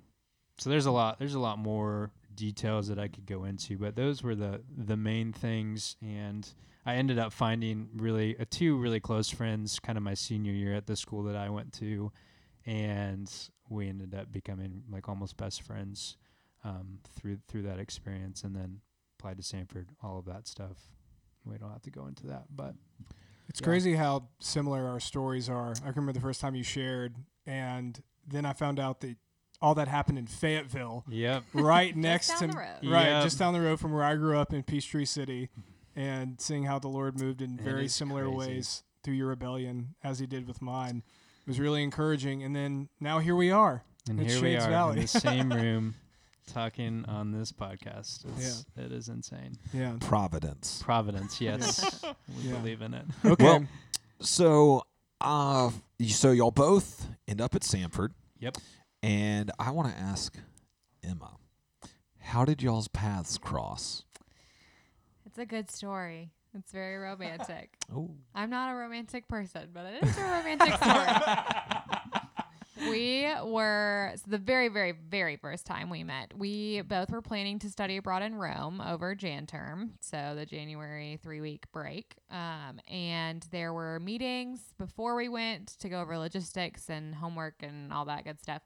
[0.61, 3.95] so there's a lot there's a lot more details that I could go into, but
[3.95, 6.47] those were the the main things and
[6.85, 10.75] I ended up finding really uh, two really close friends kind of my senior year
[10.75, 12.11] at the school that I went to
[12.67, 13.27] and
[13.69, 16.17] we ended up becoming like almost best friends
[16.63, 18.81] um, through through that experience and then
[19.17, 20.77] applied to Samford all of that stuff
[21.43, 22.75] we don't have to go into that but
[23.49, 23.65] It's Yeah.
[23.65, 25.73] crazy how similar our stories are.
[25.83, 27.15] I remember the first time you shared,
[27.47, 29.17] and then I found out that
[29.61, 33.23] all that happened in Fayetteville, yep right next to the right Yep.
[33.23, 35.49] just down the road from where I grew up in Peachtree City.
[35.95, 38.37] and seeing how the Lord moved in It very similar crazy.
[38.37, 41.03] ways through your rebellion as He did with mine
[41.45, 42.43] was really encouraging.
[42.43, 43.83] And then now here we are.
[44.09, 44.95] And It's here we Shades are Valley.
[44.97, 45.95] in the same room
[46.47, 48.25] talking on this podcast.
[48.37, 49.57] It's, It is insane.
[49.73, 49.95] Yeah.
[49.99, 50.81] Providence.
[50.83, 52.03] Providence, yes.
[52.27, 52.55] we Yeah.
[52.57, 53.05] believe in it.
[53.25, 53.43] Okay.
[53.43, 53.65] Well,
[54.21, 54.83] So,
[55.19, 55.71] uh,
[56.07, 58.57] so y'all both end up at Samford, Yep.
[59.03, 60.35] And I want to ask
[61.03, 61.37] Emma,
[62.19, 64.03] how did y'all's paths cross?
[65.25, 66.31] It's a good story.
[66.57, 67.69] It's very romantic.
[67.93, 71.07] Oh, I'm not a romantic person, but it is a romantic story.
[72.89, 76.31] we were so the very, very, very first time we met.
[76.37, 81.19] We both were planning to study abroad in Rome over Jan term, so the January
[81.21, 82.15] three week break.
[82.29, 87.91] Um, and there were meetings before we went to go over logistics and homework and
[87.91, 88.61] all that good stuff.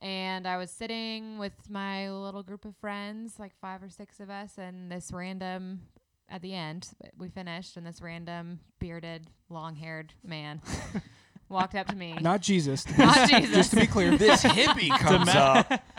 [0.00, 4.30] And I was sitting with my little group of friends, like five or six of
[4.30, 5.80] us, and this random
[6.28, 10.60] at the end, we finished, and this random bearded, long haired man
[11.48, 12.16] walked up to me.
[12.20, 12.86] Not Jesus.
[12.98, 13.54] Not Jesus.
[13.54, 14.16] Just to be clear.
[14.16, 15.82] this hippie comes up.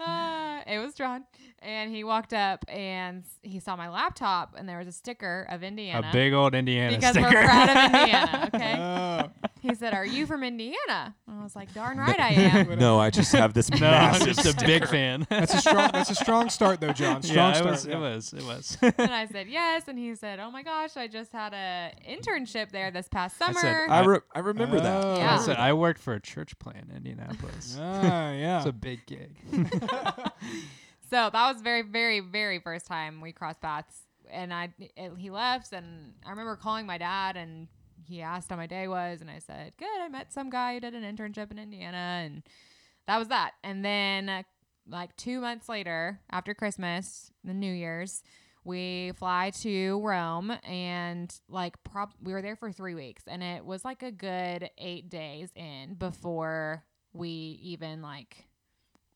[0.00, 1.24] Uh, it was John.
[1.62, 5.62] And he walked up and he saw my laptop, and there was a sticker of
[5.62, 6.08] Indiana.
[6.08, 7.28] A big old Indiana because sticker.
[7.28, 8.76] we're proud of Indiana, okay?
[8.78, 11.14] Oh, he said, Are you from Indiana?
[11.28, 12.70] And I was like, Darn right I am.
[12.78, 15.26] No, I just have this no, I'm just a big fan.
[15.28, 15.90] that's a strong.
[15.92, 17.22] That's a strong start, though, John.
[17.22, 17.70] Strong yeah, it start.
[17.70, 17.94] was, yeah.
[17.94, 18.32] it was.
[18.32, 18.78] It was.
[18.80, 19.82] and I said, Yes.
[19.86, 23.46] And he said, Oh my gosh, I just had a internship there this past I
[23.48, 23.60] summer.
[23.60, 25.04] said, I, re- I remember that.
[25.04, 25.16] Oh.
[25.18, 25.36] Yeah.
[25.36, 27.76] I said I worked for a church plant in Indianapolis.
[27.78, 28.58] Ah, yeah.
[28.58, 29.36] It's a big gig.
[31.10, 34.02] So that was very, very, very first time we crossed paths.
[34.30, 37.66] And I, it, he left, and I remember calling my dad, and
[38.04, 39.88] he asked how my day was, and I said, "Good.
[40.00, 42.42] I met some guy who did an internship in Indiana, and
[43.08, 44.42] that was that." And then, uh,
[44.88, 48.22] like two months later, after Christmas, the New Year's,
[48.62, 53.64] we fly to Rome, and like, prob- we were there for three weeks, and it
[53.64, 58.49] was like a good eight days in before we even like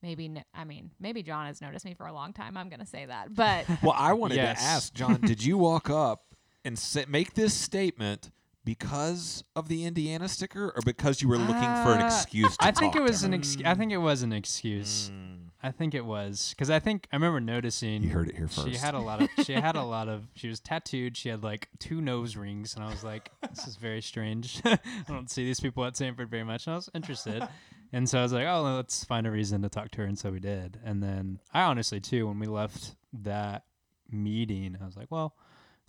[0.05, 2.57] maybe I mean maybe John has noticed me for a long time.
[2.57, 4.59] I'm gonna say that, but Well, I wanted Yes.
[4.61, 8.31] to ask John, did you walk up and say, make this statement
[8.65, 12.57] because of the Indiana sticker, or because you were looking for an Uh, excuse?
[12.57, 13.27] To I think talk it was her?
[13.29, 13.35] an.
[13.35, 15.11] Ex- I think it was an excuse.
[15.13, 15.41] Mm.
[15.63, 18.03] I think it was because I think I remember noticing.
[18.03, 18.67] You heard it here first.
[18.67, 18.85] She first.
[18.85, 19.29] had a lot of.
[19.45, 20.25] She had a lot of.
[20.35, 21.17] She was tattooed.
[21.17, 24.61] She had like two nose rings, and I was like, "This is very strange.
[24.65, 27.47] I don't see these people at Samford very much." And I was interested,
[27.95, 30.19] and so I was like, "Oh, let's find a reason to talk to her." And
[30.19, 30.79] so we did.
[30.85, 33.65] And then I honestly too, when we left that
[34.11, 35.35] meeting, I was like, "Well,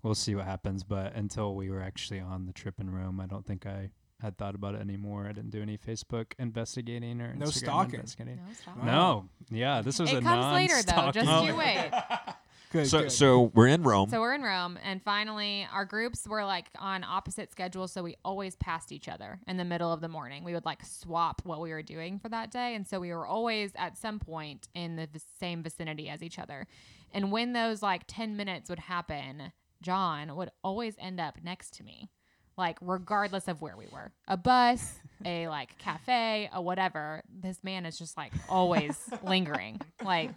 [0.03, 3.25] we'll see what happens." But until we were actually on the trip in Rome, I
[3.25, 3.91] don't think I
[4.21, 5.25] had thought about it anymore.
[5.27, 7.95] I didn't do any Facebook investigating or No Instagram stalking.
[7.95, 8.37] investigating.
[8.47, 8.77] no, stop.
[8.77, 8.85] Wow.
[8.85, 10.95] No, yeah, this was a it comes later though.
[10.95, 11.91] non-stalking- Just you wait.
[12.75, 12.87] good.
[12.87, 13.11] so, good.
[13.11, 14.09] so we're in Rome.
[14.09, 18.15] So we're in Rome, and finally, our groups were like on opposite schedules, so we
[18.23, 20.43] always passed each other in the middle of the morning.
[20.43, 23.25] We would like swap what we were doing for that day, and so we were
[23.25, 26.67] always at some point in the v- same vicinity as each other.
[27.13, 31.83] And when those like ten minutes would happen, John would always end up next to
[31.83, 32.09] me,
[32.57, 37.21] like regardless of where we were, a bus, a like cafe, a whatever.
[37.29, 40.31] This man is just like always lingering, like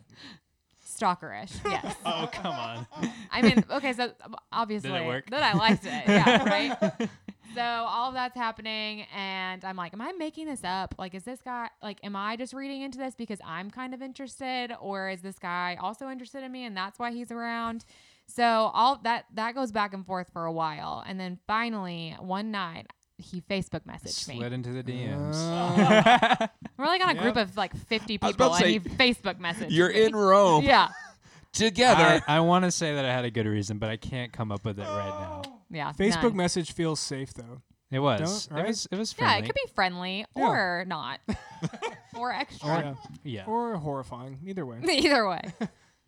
[0.98, 1.52] stalkerish.
[1.68, 1.94] Yes.
[2.04, 2.86] Oh come on!
[3.30, 5.28] I mean, okay, so um, obviously work?
[5.30, 6.02] that I liked it.
[6.08, 7.08] Yeah, right.
[7.54, 10.94] so all of that's happening, and I'm like, am I making this up?
[10.98, 14.02] Like, is this guy like, am I just reading into this because I'm kind of
[14.02, 17.84] interested, or is this guy also interested in me, and that's why he's around?
[18.26, 22.50] So all that that goes back and forth for a while, and then finally one
[22.50, 22.86] night
[23.18, 24.36] he Facebook messaged me.
[24.38, 25.34] Slid into the DMs.
[25.36, 26.46] Uh,
[26.78, 27.22] We're like on a Yep.
[27.22, 28.78] group of like 50 I was about people, to and he
[29.12, 29.66] Facebook messaged.
[29.70, 30.02] You're me.
[30.04, 30.88] in Rome Yeah,
[31.52, 32.22] together.
[32.28, 34.52] I, I want to say that I had a good reason, but I can't come
[34.52, 35.42] up with it right now.
[35.70, 35.92] yeah.
[35.92, 36.36] Facebook none.
[36.36, 37.62] message feels safe though.
[37.90, 38.48] It was.
[38.50, 38.64] Right?
[38.64, 38.88] It was.
[38.92, 40.44] It was Yeah, it could be friendly Yeah.
[40.48, 41.20] or not,
[42.16, 42.68] or extra.
[42.68, 42.94] yeah.
[43.24, 43.44] Yeah.
[43.46, 44.38] Or horrifying.
[44.46, 44.78] Either way.
[44.88, 45.40] Either way.
[45.60, 45.66] so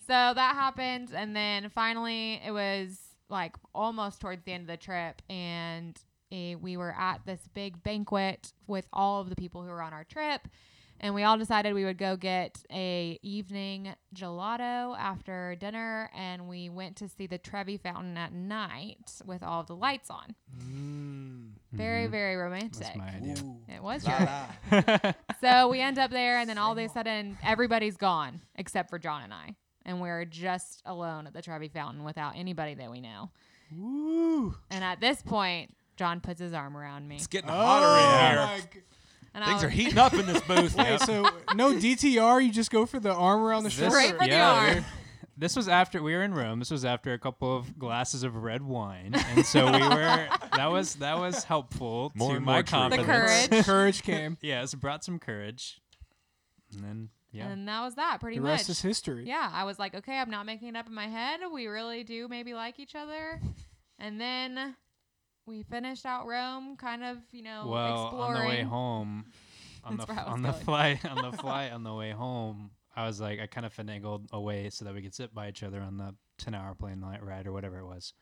[0.08, 2.98] that happened, and then finally it was
[3.30, 5.98] like almost towards the end of the trip, and
[6.32, 9.92] eh, we were at this big banquet with all of the people who were on
[9.92, 10.48] our trip.
[11.02, 16.68] And we all decided we would go get a evening gelato after dinner, and we
[16.68, 20.34] went to see the Trevi Fountain at night with all of the lights on.
[20.58, 21.52] Mm.
[21.72, 22.10] Very, Mhm.
[22.10, 22.82] very romantic.
[22.82, 23.34] That's my idea.
[23.68, 27.96] It was your so we end up there, and then all of a sudden, everybody's
[27.96, 32.36] gone except for John and I, and we're just alone at the Trevi Fountain without
[32.36, 33.30] anybody that we know.
[33.72, 34.54] Woo.
[34.70, 37.92] And at this point, John puts his arm around me, it's getting Oh, hotter in
[37.92, 38.46] oh here.
[38.46, 38.80] my g-
[39.34, 40.74] and I Things was are heating up in this booth.
[40.76, 42.44] Wait, so no DTR?
[42.44, 43.94] You just go for the arm around the shoulder?
[43.94, 44.84] Straight for the yeah, arm.
[45.36, 46.58] this was after we were in Rome.
[46.58, 50.26] This was after a couple of glasses of red wine, and so we were.
[50.56, 52.88] That was that was helpful More to and my more true.
[52.88, 53.06] The confidence.
[53.48, 53.64] courage.
[53.66, 54.38] Courage came.
[54.42, 55.80] yes, it brought some courage,
[56.72, 57.46] and then yeah.
[57.50, 58.50] And that was that pretty The much.
[58.58, 59.26] rest is history.
[59.28, 61.38] yeah, I was like, okay, I'm not making it up in my head.
[61.52, 63.40] We really do maybe like each other.
[64.00, 64.74] And then
[65.50, 68.36] we finished out Rome, kind of, you know, well, exploring.
[68.36, 69.24] on the way home,
[69.84, 73.20] on the I on the flight on the flight on the way home, I was
[73.20, 75.98] like, I kind of finagled away so that we could sit by each other on
[75.98, 78.14] the ten hour plane ride or whatever it was,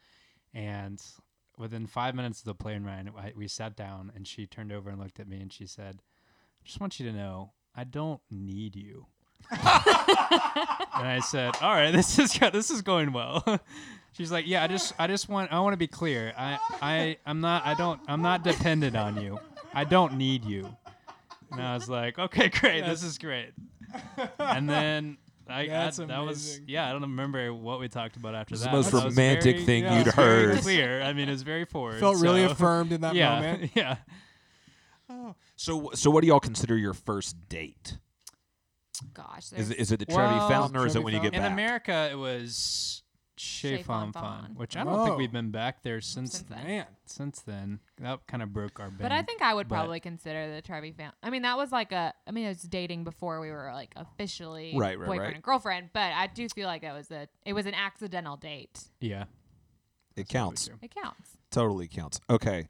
[0.54, 1.00] and
[1.58, 4.88] within five minutes of the plane ride, I, we sat down and she turned over
[4.88, 6.00] and looked at me and she said,
[6.62, 9.06] "I just want you to know, I don't need you."
[9.50, 13.44] and I said, "All right, this is this is going well."
[14.12, 16.32] She's like, "Yeah, I just I just want I want to be clear.
[16.36, 19.38] I I I'm not I don't I'm not dependent on you.
[19.74, 20.74] I don't need you."
[21.52, 22.84] And I was like, "Okay, great.
[22.84, 23.52] This is great."
[24.38, 25.18] And then
[25.48, 26.64] I, I That's that was amazing.
[26.68, 28.74] yeah, I don't remember what we talked about after It's the that.
[28.74, 30.62] most but that was romantic very- thing yeah, you'd it's very heard.
[30.62, 31.02] Clear.
[31.02, 32.00] I mean, it's very forward.
[32.00, 33.70] Felt really so- affirmed in that yeah, moment.
[33.76, 33.96] Yeah.
[35.08, 35.34] Oh.
[35.56, 37.96] So, so what do y'all consider your first date?
[39.14, 41.14] Gosh, Is there's it, is it the Trevi Well, Fountain or is it Trevi when
[41.14, 41.38] you get back?
[41.38, 41.52] In back?
[41.52, 43.02] America, it was
[43.38, 44.54] Chez Chez Fon Fon Fon, Fon.
[44.56, 46.64] which I don't think we've been back there since Since then.
[46.66, 46.86] Man.
[47.06, 47.80] since then.
[48.00, 49.00] That kind of broke our bank.
[49.00, 51.14] But I think I would but- probably consider the Trevi family.
[51.22, 52.12] I mean, that was like a.
[52.26, 55.34] I mean, it was dating before we were like officially Right, right, boyfriend right.
[55.34, 55.90] and girlfriend.
[55.92, 57.28] But I do feel like that was a.
[57.44, 58.80] It was an accidental date.
[59.00, 59.28] yeah, It
[60.16, 60.70] that's counts.
[60.82, 61.36] It counts.
[61.50, 62.20] Totally counts.
[62.28, 62.68] Okay.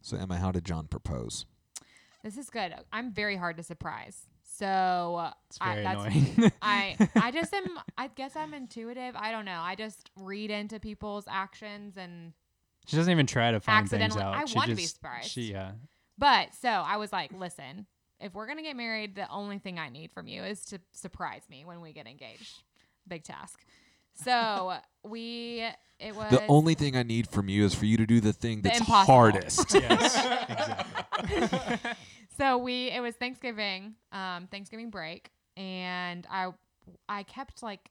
[0.00, 1.46] So Emma, how did John propose?
[2.24, 2.74] This is good.
[2.92, 4.26] I'm very hard to surprise.
[4.62, 6.52] So It's I, very that's, annoying.
[6.62, 7.66] I I just am.
[7.98, 9.16] I guess I'm intuitive.
[9.16, 9.60] I don't know.
[9.60, 12.32] I just read into people's actions and.
[12.86, 14.40] she doesn't even try to find things Accidentally- out.
[14.40, 15.28] I she want to be surprised.
[15.30, 15.72] She yeah.
[16.16, 17.86] But so I was like, listen,
[18.20, 21.42] if we're gonna get married, the only thing I need from you is to surprise
[21.50, 22.62] me when we get engaged.
[23.08, 23.58] Big task.
[24.14, 25.64] So we
[25.98, 28.32] it was The only thing I need from you is for you to do the
[28.32, 29.12] thing The that's impossible.
[29.12, 29.74] hardest.
[29.74, 30.14] yes,
[30.48, 31.90] exactly.
[32.36, 36.50] So we it was Thanksgiving, um, Thanksgiving break, and I
[37.08, 37.90] I kept like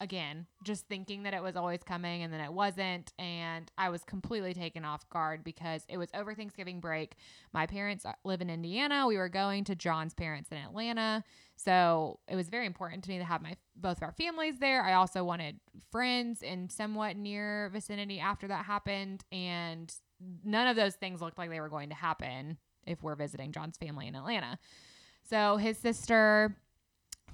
[0.00, 4.02] again just thinking that it was always coming and then it wasn't and I was
[4.02, 7.14] completely taken off guard because it was over Thanksgiving break.
[7.52, 9.06] My parents uh, live in Indiana.
[9.06, 11.22] We were going to John's parents in Atlanta.
[11.56, 14.82] So it was very important to me to have my both of our families there.
[14.82, 15.60] I also wanted
[15.90, 19.94] friends in somewhat near vicinity after that happened and
[20.44, 23.76] none of those things looked like they were going to happen if we're visiting John's
[23.76, 24.58] family in Atlanta.
[25.28, 26.56] So his sister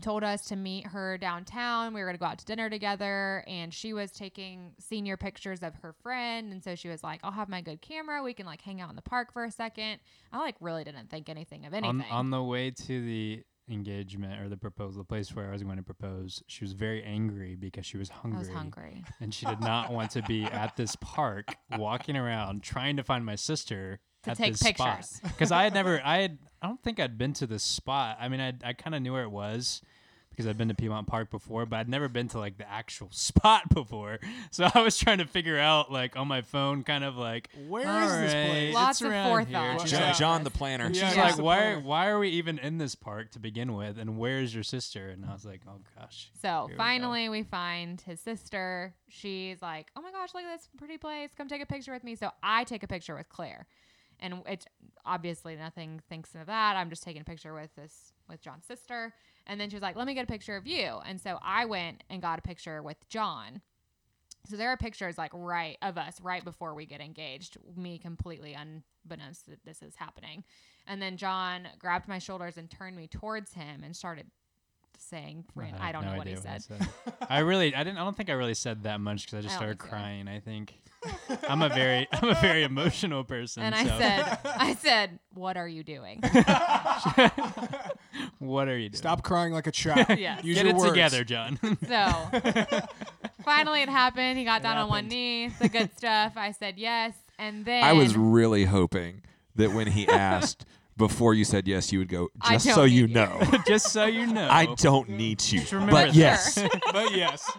[0.01, 1.93] told us to meet her downtown.
[1.93, 5.63] We were going to go out to dinner together, and she was taking senior pictures
[5.63, 6.53] of her friend.
[6.53, 8.23] And so she was like, I'll have my good camera.
[8.23, 9.99] We can like hang out in the park for a second.
[10.33, 12.03] I like really didn't think anything of anything.
[12.03, 15.63] on, on the way to the engagement or the proposal, the place where I was
[15.63, 18.37] going to propose, she was very angry because she was hungry.
[18.37, 19.05] I was hungry.
[19.21, 23.25] and she did not want to be at this park walking around trying to find
[23.25, 25.21] my sister To at take this pictures.
[25.23, 28.19] because I had never I had I don't think I'd been to this spot.
[28.21, 29.83] I mean I I kind of knew where it was
[30.31, 33.09] because I'd been to Piedmont Park before, but I'd never been to like the actual
[33.13, 34.21] spot before.
[34.53, 37.87] So I was trying to figure out like on my phone, kind of like Where
[37.89, 39.71] "All is this right, place?" it's Lots of around forethought.
[39.71, 39.79] Here.
[39.81, 40.07] She's Yeah.
[40.09, 40.85] like, John the planner.
[40.93, 41.25] Yeah, She's yeah.
[41.25, 41.57] like, why?
[41.59, 41.85] plan.
[41.85, 43.99] Why are we even in this park to begin with?
[43.99, 45.09] And where's your sister?
[45.11, 46.31] And I was like, oh gosh.
[46.41, 46.77] So Here we go.
[46.77, 48.95] finally, we, find his sister.
[49.09, 51.31] She's like, "Oh my gosh, look at this pretty place!
[51.37, 53.67] Come take a picture with me." So I take a picture with Claire,
[54.21, 54.67] and it's
[55.05, 56.77] obviously nothing thinks of that.
[56.77, 59.13] I'm just taking a picture with this with John's sister,
[59.47, 61.65] and then she was like, "Let me get a picture of you." And so I
[61.65, 63.63] went and got a picture with John.
[64.47, 68.55] So there are pictures like right of us right before we get engaged, me completely
[68.55, 70.45] unbeknownst that this is happening.
[70.87, 74.31] And then John grabbed my shoulders and turned me towards him and started
[74.99, 76.89] saying, ran- I, have don't no know what he idea said.
[77.29, 77.99] I, really, I didn't.
[77.99, 79.97] I don't think I really said that much because I just I started think so.
[79.97, 80.29] crying.
[80.29, 80.75] I think
[81.49, 83.63] I'm a very, I'm a very emotional person.
[83.63, 86.21] And I said, I said, what are you doing?
[88.39, 88.97] "What are you doing?
[88.99, 90.19] Stop crying like a child.
[90.19, 90.41] yeah.
[90.43, 90.91] Use Get your it words.
[90.91, 92.31] together, John." so
[93.45, 94.39] finally it happened.
[94.39, 96.33] He got It down on one knee, the good stuff.
[96.37, 97.15] I said yes.
[97.39, 99.23] And then I was really hoping
[99.57, 100.65] that when he asked
[101.01, 103.43] before you said yes, you would go, I just don't so you need you." know.
[103.67, 105.59] just so you know, I don't need you.
[105.59, 106.17] Just remember But this.
[106.17, 106.69] yes.
[106.93, 107.51] but yes.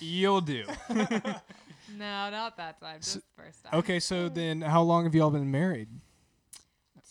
[0.00, 0.64] you'll do.
[0.88, 3.00] no, not that time.
[3.00, 3.78] Just first time.
[3.80, 5.88] Okay, so then how long have y'all been married?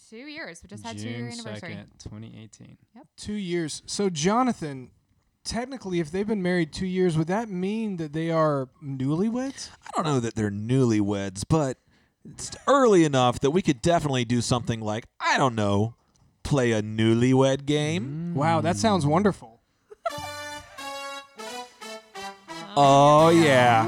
[0.09, 0.61] Two years.
[0.63, 1.73] We just had two year June anniversary.
[1.73, 2.78] second, 2018.
[3.17, 3.84] Two years.
[3.86, 4.91] So Jonathan,
[5.43, 9.69] technically, if they've been married two years, would that mean that they are newlyweds?
[9.86, 11.78] I don't know that they're newlyweds, but
[12.32, 15.95] it's early enough that we could definitely do something like, I don't know,
[16.43, 18.34] play a newlywed game.
[18.36, 19.61] Wow, that sounds wonderful.
[22.78, 23.86] Oh yeah.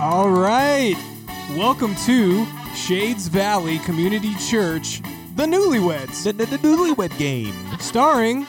[0.00, 0.94] All right.
[1.56, 5.00] Welcome to Shades Valley Community Church,
[5.36, 7.54] The Newlyweds, The, the, the newlywed game.
[7.78, 8.46] starring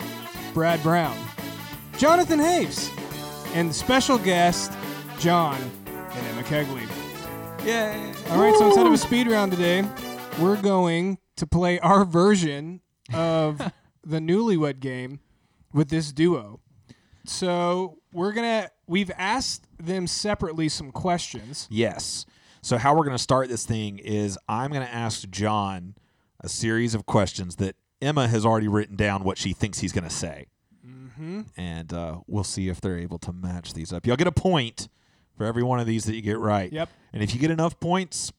[0.53, 1.17] Brad Brown,
[1.97, 2.89] Jonathan Haves,
[3.53, 4.71] and special guest
[5.19, 5.57] John
[5.87, 6.87] and Emma Kegley.
[7.65, 8.13] Yay.
[8.29, 9.83] All right, so instead of a speed round today,
[10.39, 12.81] we're going to play our version
[13.13, 13.57] of
[14.05, 15.19] the Newlywed game
[15.73, 16.59] with this duo.
[17.25, 21.67] So we're gonna we've asked them separately some questions.
[21.71, 22.25] Yes.
[22.61, 25.95] So how we're going to start this thing is I'm going to ask John
[26.41, 30.03] a series of questions that Emma has already written down what she thinks he's going
[30.03, 30.47] to say,
[30.85, 31.41] Mm-hmm.
[31.57, 34.05] and uh, we'll see if they're able to match these up.
[34.05, 34.87] You'll get a point
[35.37, 36.71] for every one of these that you get right.
[36.71, 36.89] Yep.
[37.13, 38.31] And if you get enough points,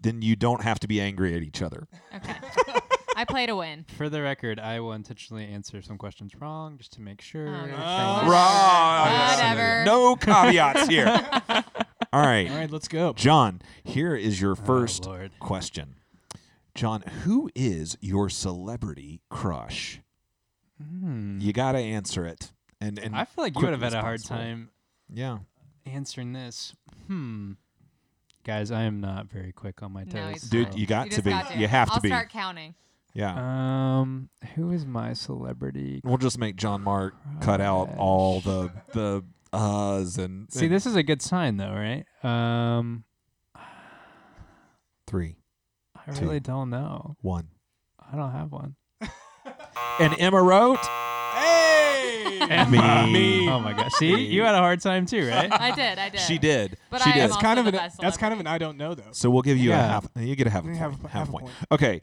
[0.00, 1.86] then you don't have to be angry at each other.
[2.14, 2.34] Okay.
[3.16, 3.84] I play to win.
[3.96, 7.48] For the record, I will intentionally answer some questions wrong just to make sure.
[7.48, 7.66] Oh, no.
[7.66, 9.36] things- Right.
[9.36, 9.84] Whatever.
[9.84, 11.06] No caveats here.
[12.12, 12.50] All right.
[12.50, 13.12] All right, let's go.
[13.14, 15.32] John, here is your first Lord.
[15.40, 15.96] question.
[16.74, 20.00] John, who is your celebrity crush?
[20.78, 21.38] Hmm.
[21.40, 22.52] You got to answer it.
[22.82, 24.68] And and I feel like you would have had a hard time
[25.10, 25.38] Yeah.
[25.86, 26.74] Answering this.
[27.06, 27.52] Hmm.
[28.44, 30.32] Guys, I am not very quick on my No, toes.
[30.34, 30.78] he's Dude, not.
[30.78, 31.30] you got You to just be.
[31.30, 31.58] got to.
[31.58, 32.08] You have to I'll be.
[32.08, 32.74] start counting.
[33.14, 33.34] Yeah.
[34.00, 36.00] Um, who is my celebrity?
[36.04, 39.24] we'll just make John Mark cut out all the the
[39.54, 42.04] uhs and See, and this is a good sign, though, right?
[42.22, 43.04] Um,
[45.06, 45.36] three,
[46.06, 46.26] I Two.
[46.26, 47.16] really don't know.
[47.22, 47.48] one.
[48.12, 48.76] I don't have one.
[49.98, 50.78] And Emma wrote.
[52.48, 53.06] Hey, Emma.
[53.06, 53.48] Me.
[53.48, 53.92] Oh my gosh!
[53.94, 55.50] See, you had a hard time too, right?
[55.52, 55.98] I did.
[55.98, 56.20] I did.
[56.20, 56.78] She did.
[56.90, 57.22] But she I did.
[57.22, 58.46] am that's kind of an that's kind of an.
[58.46, 59.10] I don't know though.
[59.12, 60.06] So we'll give you a half.
[60.16, 60.80] You get a half a You point.
[60.80, 61.48] have a- half a point.
[61.72, 62.02] Okay,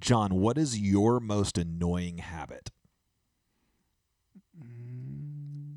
[0.00, 0.34] John.
[0.34, 2.70] What is your most annoying habit?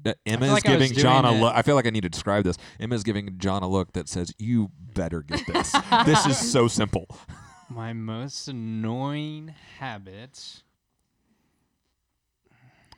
[0.06, 1.54] Uh, Emma is like I was giving John a it- look.
[1.56, 2.58] I feel like I need to describe this.
[2.80, 5.74] Emma is giving John a look that says, "You better get this.
[6.06, 7.08] this is so simple."
[7.70, 10.64] My most annoying habit.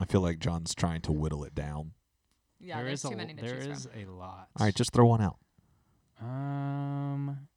[0.00, 1.92] I feel like John's trying to whittle it down.
[2.58, 4.00] Yeah, there there's is too a many to there choose is from.
[4.00, 4.48] a lot.
[4.58, 5.36] All right, just throw one out.
[6.20, 7.48] Um,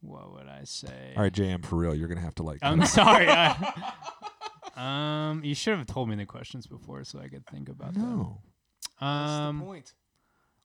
[0.00, 1.12] what would I say?
[1.16, 2.58] All right, JM, for real, you're gonna have to like.
[2.62, 3.26] I'm sorry.
[3.28, 3.92] I,
[5.30, 8.40] um, you should have told me the questions before so I could think about no.
[9.00, 9.08] them.
[9.08, 9.94] Um, point.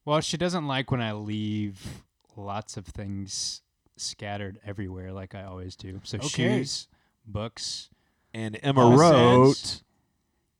[0.04, 2.04] well, she doesn't like when I leave
[2.36, 3.62] lots of things
[3.96, 6.00] scattered everywhere, like I always do.
[6.04, 6.28] So Okay.
[6.28, 6.88] shoes,
[7.26, 7.90] books.
[8.34, 9.82] And Emma Makes wrote.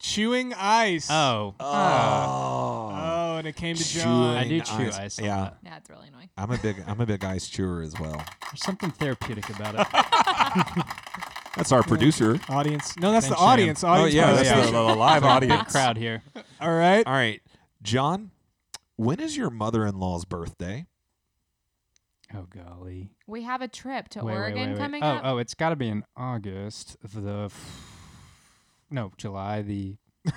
[0.03, 0.13] Sense.
[0.15, 1.09] Chewing ice.
[1.11, 2.91] Oh, Oh.
[2.95, 4.37] Oh, and it came to John.
[4.37, 4.99] I do chewing chew ice.
[4.99, 5.19] ice.
[5.19, 5.37] a Yeah.
[5.43, 5.59] lot.
[5.65, 6.31] Yeah, it's really annoying.
[6.37, 8.17] I'm a big I'm a big ice chewer as well.
[8.17, 9.87] There's something therapeutic about it.
[11.57, 12.41] That's our producer.
[12.49, 12.97] Audience.
[12.97, 13.53] No, that's Thanks, the Shane.
[13.53, 13.85] audience.
[13.85, 14.75] Oh Audience yeah, that's participation.
[14.75, 15.73] the, the live Big audience.
[15.73, 16.23] crowd here.
[16.63, 17.07] All right.
[17.07, 17.43] All right,
[17.83, 18.31] John.
[18.97, 20.87] When is your mother-in-law's birthday?
[22.35, 23.11] Oh golly.
[23.27, 24.79] We have a trip to Wait, wait, Oregon wait, wait.
[24.79, 25.21] coming oh, up.
[25.25, 26.97] Oh, it's got to be in August.
[27.03, 27.92] The f-
[28.93, 29.97] no July the.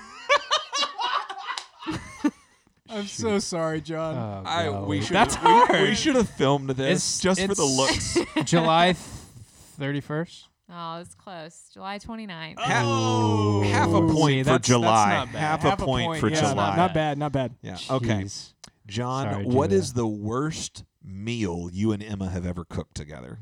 [2.89, 4.15] I'm so sorry, John.
[4.15, 5.89] Oh, I we should That's we, hard.
[5.89, 8.43] we should have filmed this It's- just for the it's- looks.
[8.49, 10.47] July thirty first.
[10.71, 11.69] Oh, it's close.
[11.73, 12.59] July 29th.
[12.59, 13.61] half, Oh.
[13.63, 15.13] half a point See, for that's- that's July.
[15.13, 15.39] not bad.
[15.39, 16.53] half, Half a point, for yeah, July.
[16.55, 17.17] Not, not bad.
[17.19, 17.53] Not bad.
[17.61, 17.77] Yeah.
[17.89, 18.25] Okay.
[18.87, 19.77] John, Sorry, what Julia.
[19.77, 23.39] is the worst meal you and Emma have ever cooked together?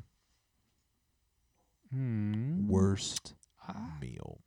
[1.93, 2.67] Hmm.
[2.67, 3.35] Worst
[3.69, 4.41] Ah, meal.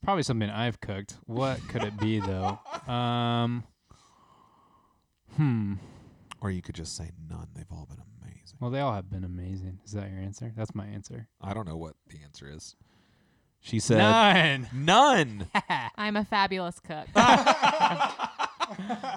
[0.00, 1.18] It's probably something I've cooked.
[1.26, 2.58] What could it be though?
[2.88, 3.64] Um.
[5.36, 5.74] Hmm.
[6.40, 7.48] Or you could just say none.
[7.54, 8.56] They've all been amazing.
[8.60, 9.80] Well, they all have been amazing.
[9.84, 10.52] Is that your answer?
[10.56, 11.28] That's my answer.
[11.42, 12.76] I don't know what the answer is.
[13.60, 14.68] She said None.
[14.72, 15.46] none.
[15.96, 17.06] I'm a fabulous cook.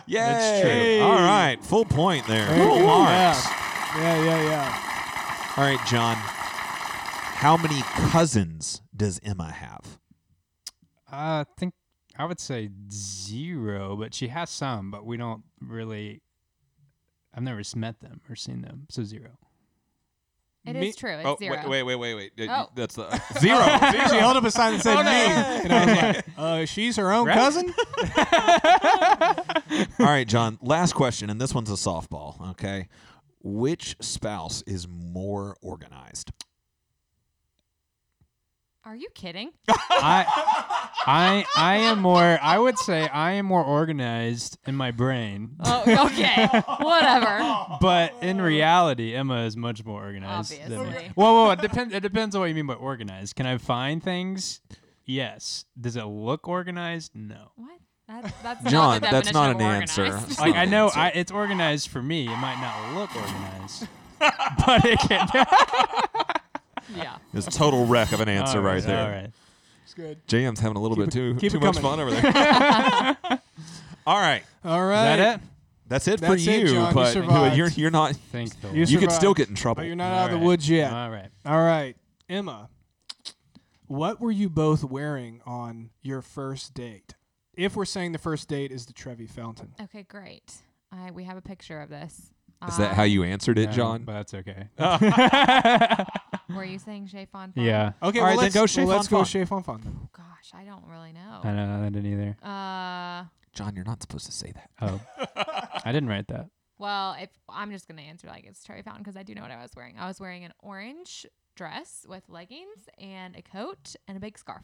[0.08, 1.00] Yay!
[1.00, 2.48] All right, full point there.
[2.48, 2.86] Very Full good.
[2.88, 3.46] marks.
[3.46, 4.02] Yeah.
[4.02, 5.54] yeah, yeah, yeah.
[5.56, 6.16] All right, John.
[6.18, 7.82] How many
[8.12, 9.98] cousins does Emma have?
[11.14, 11.74] I think
[12.18, 16.22] I would say zero, but she has some, but we don't really.
[17.36, 19.32] I've never met them or seen them, so zero.
[20.66, 21.12] It is Me- true.
[21.18, 21.58] It's oh, zero.
[21.68, 22.50] wait, wait, wait, wait, wait.
[22.50, 22.70] Oh.
[22.76, 23.10] That's the
[23.40, 23.60] zero.
[24.10, 25.10] she held up a sign that said Oh, no.
[25.12, 25.12] me,
[25.64, 27.36] and I was like, uh, "She's her own Right?
[27.36, 27.74] cousin."
[30.00, 30.58] All right, John.
[30.62, 32.50] Last question, and this one's a softball.
[32.52, 32.88] Okay,
[33.44, 36.32] which spouse is more organized?
[38.94, 39.50] Are you kidding?
[39.90, 42.38] I, I, I am more.
[42.40, 46.46] I would say I am more organized in my brain, Oh, okay.
[46.80, 47.78] Whatever.
[47.82, 50.76] but in reality, Emma is much more organized than me.
[50.78, 51.10] Obviously.
[51.16, 51.52] Whoa, whoa, whoa.
[51.54, 51.92] It depends.
[51.92, 53.36] It depends on what you mean by organized.
[53.36, 54.62] Can I find things?
[55.08, 55.66] Yes.
[55.82, 57.16] Does it look organized?
[57.16, 57.50] No.
[57.56, 57.72] What?
[58.08, 60.20] That's, that's John, not that's not an of answer.
[60.40, 62.26] Like I know I, it's organized for me.
[62.26, 63.88] It might not look organized,
[64.20, 65.28] but it can.
[66.96, 67.18] Yeah.
[67.34, 69.04] It's total wreck of an answer All right, there.
[69.04, 69.32] All right.
[69.84, 70.26] It's good.
[70.28, 71.90] JM's having a little Keep bit it- too keep too it much coming.
[71.92, 73.42] fun over there.
[74.08, 74.44] All right.
[74.66, 75.12] All right.
[75.14, 75.42] Is that it?
[75.88, 76.68] that's it for That's it, you.
[76.74, 76.88] John.
[76.90, 77.58] You but survived.
[77.58, 78.16] you're you're not.
[78.32, 78.90] Thank the You Lord.
[78.90, 79.82] You could still get in trouble.
[79.82, 80.46] But you're not All out of the right.
[80.46, 80.92] woods yet.
[80.92, 81.30] All right.
[81.46, 81.96] All right,
[82.30, 82.70] Emma.
[83.88, 87.16] What were you both wearing on your first date?
[87.54, 89.74] If we're saying the first date is the Trevi Fountain.
[89.80, 90.54] Okay, great.
[90.92, 92.32] I we have a picture of this.
[92.68, 94.04] Is that how Um, you answered it, Yeah, John?
[94.04, 94.68] But that's okay.
[96.56, 97.64] Were you saying Chez Fon Fon?
[97.64, 97.94] yeah.
[98.02, 99.26] Okay, All well, right, then let's go Chez well, let's Fon go Fon.
[99.32, 100.10] Chez Fon Fon then.
[100.16, 101.40] Gosh, I don't really know.
[101.44, 101.86] I don't know.
[101.86, 102.38] I didn't either.
[102.44, 104.70] Uh, John, you're not supposed to say that.
[104.82, 105.00] Oh,
[105.86, 106.48] I didn't write that.
[106.78, 109.52] well, if I'm just gonna answer like it's Trevi Fountain because I do know what
[109.52, 109.96] I was wearing.
[109.98, 111.26] I was wearing an orange
[111.56, 114.64] dress with leggings and a coat and a big scarf.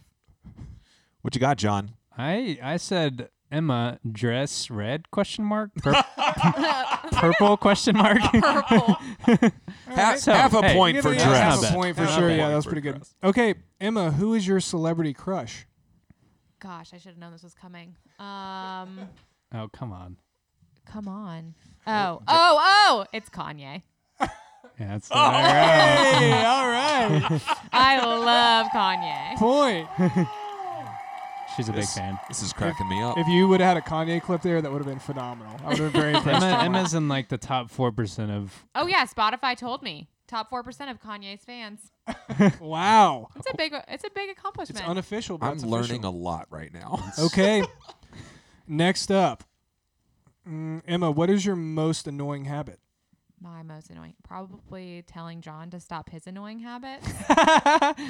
[1.21, 1.91] What you got, John?
[2.17, 6.03] I I said Emma dress red question mark Pur-
[7.13, 8.19] purple question mark.
[8.31, 8.95] Purple.
[9.87, 11.37] Half, So, half a hey, point Give for it dress.
[11.63, 12.27] half a point for Not sure.
[12.29, 12.37] bad.
[12.37, 12.95] Yeah, that was For pretty good.
[12.97, 13.15] dress.
[13.23, 15.65] Okay, Emma, who is your celebrity crush?
[16.59, 17.95] Gosh, I should have known this was coming.
[18.19, 18.99] Um,
[19.53, 20.17] oh come on.
[20.85, 21.55] come on.
[21.87, 23.05] Oh, oh, oh!
[23.13, 23.81] It's Kanye.
[24.21, 24.27] Yeah,
[24.77, 27.41] that's Hey, all right.
[27.73, 29.37] I love Kanye.
[29.37, 29.87] Point.
[31.59, 32.17] She's a big fan.
[32.29, 33.17] This is cracking me up.
[33.17, 35.53] If you would have had a Kanye clip there, that would have been phenomenal.
[35.61, 36.45] I would have been very impressed.
[36.45, 38.65] Emma, Emma's in like the top four percent of.
[38.75, 41.91] Oh yeah, Spotify told me top four percent of Kanye's fans.
[42.61, 43.27] wow.
[43.35, 44.69] It's a big, it's a big accomplishment.
[44.69, 44.89] It's accomplishment.
[44.89, 47.11] unofficial, but I'm it's learning a lot right now.
[47.19, 47.63] Okay.
[48.65, 49.43] Next up,
[50.47, 52.79] Mm, Emma, what is your most annoying habit?
[53.41, 56.99] My most annoying, probably telling John to stop his annoying habit.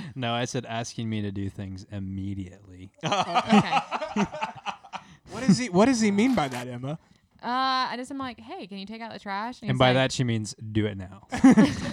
[0.15, 2.91] no, I said asking me to do things immediately.
[3.05, 3.79] okay.
[5.31, 6.97] What does he What does he mean by that, Emma?
[7.41, 7.45] Uh,
[7.91, 9.61] I just am like, hey, can you take out the trash?
[9.61, 11.27] And he's by like- that she means do it now.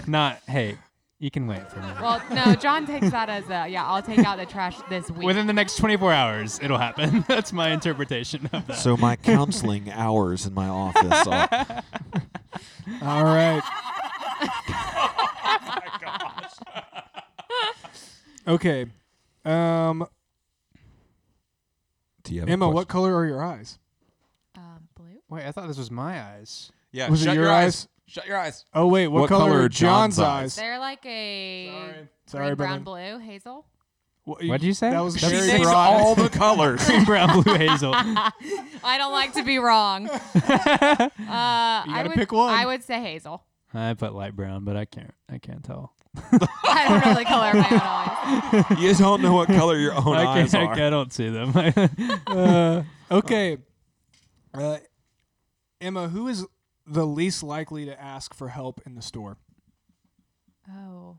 [0.06, 0.78] Not hey,
[1.18, 1.88] you can wait for me.
[2.00, 3.84] well, no, John takes that as a yeah.
[3.86, 5.26] I'll take out the trash this week.
[5.26, 7.24] Within the next 24 hours, it'll happen.
[7.28, 8.74] That's my interpretation of that.
[8.76, 11.26] so my counseling hours in my office.
[11.26, 11.48] Are,
[13.02, 13.62] All right.
[18.48, 18.86] Okay.
[19.44, 20.06] Um,
[22.22, 23.78] do you have Emma, what color are your eyes?
[24.56, 25.06] um, blue.
[25.28, 26.70] Wait, I thought this was my eyes.
[26.92, 27.88] Yeah, Was it shut your your eyes?
[28.06, 28.64] Shut your eyes.
[28.72, 30.44] Oh wait, what, What color, color are are John's, John's eyes?
[30.44, 30.56] eyes?
[30.56, 33.66] They're like a Sorry, sorry, green, brown, blue, hazel.
[34.24, 34.90] What What'd you say?
[34.90, 35.76] That was That's- very Names broad.
[36.00, 36.84] all the colors.
[36.84, 37.92] Green, brown, blue, hazel.
[37.94, 40.08] I don't like to be wrong.
[40.10, 40.20] uh,
[41.28, 42.52] I gotta would, pick one.
[42.52, 43.44] I would say hazel.
[43.74, 45.14] I put light brown, but I can't.
[45.28, 45.92] I can't tell.
[46.32, 48.80] I don't know the color of my own eyes.
[48.80, 50.84] you don't know what color your own I, eyes can't, are.
[50.86, 51.52] I don't see them.
[52.26, 53.58] uh, okay.
[54.54, 54.78] Uh,
[55.80, 56.46] Emma, who is
[56.86, 59.36] the least likely to ask for help in the store?
[60.70, 61.18] Oh.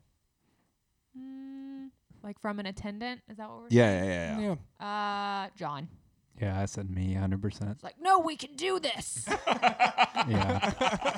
[1.18, 1.88] Mm,
[2.22, 3.20] like from an attendant?
[3.30, 4.38] Is that what we're Yeah, yeah, yeah.
[4.40, 4.56] yeah.
[4.80, 5.44] Yeah.
[5.46, 5.88] Uh, John.
[6.40, 7.70] yeah, I said me, 100%.
[7.70, 9.26] It's like, no, we can do this.
[10.28, 11.16] Yeah.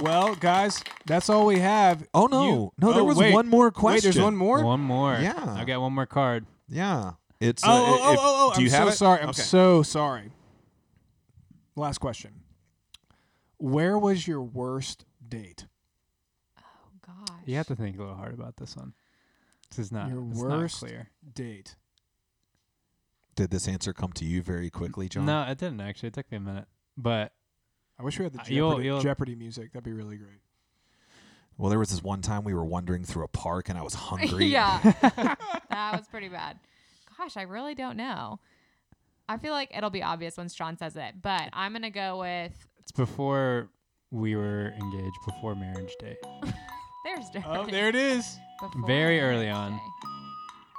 [0.00, 2.04] Well, guys, that's all we have.
[2.12, 3.32] Oh no, You- no, there oh, was wait.
[3.32, 4.08] one more question.
[4.08, 4.64] Wait, there's one more.
[4.64, 5.16] one more.
[5.20, 5.54] Yeah.
[5.56, 6.46] I got one more card.
[6.68, 7.62] Yeah, it's.
[7.64, 8.96] Oh, uh, oh, oh, if- oh, oh, Do you I'm have so it?
[8.96, 9.20] sorry.
[9.22, 9.42] I'm Okay.
[9.42, 10.32] so sorry.
[11.76, 12.32] Last question.
[13.64, 15.64] Where was your worst date?
[16.58, 16.62] oh,
[17.06, 17.36] gosh.
[17.46, 18.92] You have to think a little hard about this one.
[19.70, 21.10] This is not, Your it's worst not clear.
[21.32, 21.74] Date.
[23.34, 25.24] Did this answer come to you very quickly, John?
[25.24, 26.08] No, it didn't actually.
[26.08, 26.66] It took me a minute.
[26.98, 27.32] But
[27.98, 29.72] I wish we had the Jeopardy, you'll- you'll- Jeopardy music.
[29.72, 30.40] That'd be really great.
[31.56, 33.94] Well, there was this one time we were wandering through a park and I was
[33.94, 34.44] hungry.
[34.52, 34.78] yeah.
[35.70, 36.58] that was pretty bad.
[37.16, 38.40] Gosh, I really don't know.
[39.26, 42.18] I feel like it'll be obvious once John says it, but I'm going to go
[42.18, 42.52] with
[42.84, 43.68] it's before
[44.10, 46.16] we were engaged, before marriage day.
[47.04, 47.58] there's Jeopardy.
[47.60, 48.36] Oh, there it is.
[48.60, 49.72] Before Very early on.
[49.72, 49.78] day.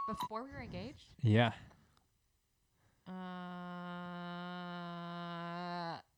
[0.07, 1.13] Before we were engaged?
[1.21, 1.51] Yeah.
[3.07, 3.11] Uh,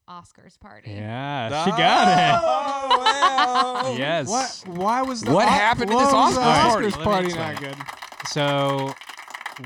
[0.10, 0.92] Oscars party.
[0.92, 3.94] Yeah, she got Oh, wow.
[3.94, 3.94] it.
[4.00, 4.28] Yes.
[4.30, 4.64] What?
[4.78, 6.88] Why was the What Os- happened at why this was the Oscars party?
[6.88, 7.76] Oscars Let me party not good.
[8.30, 8.94] So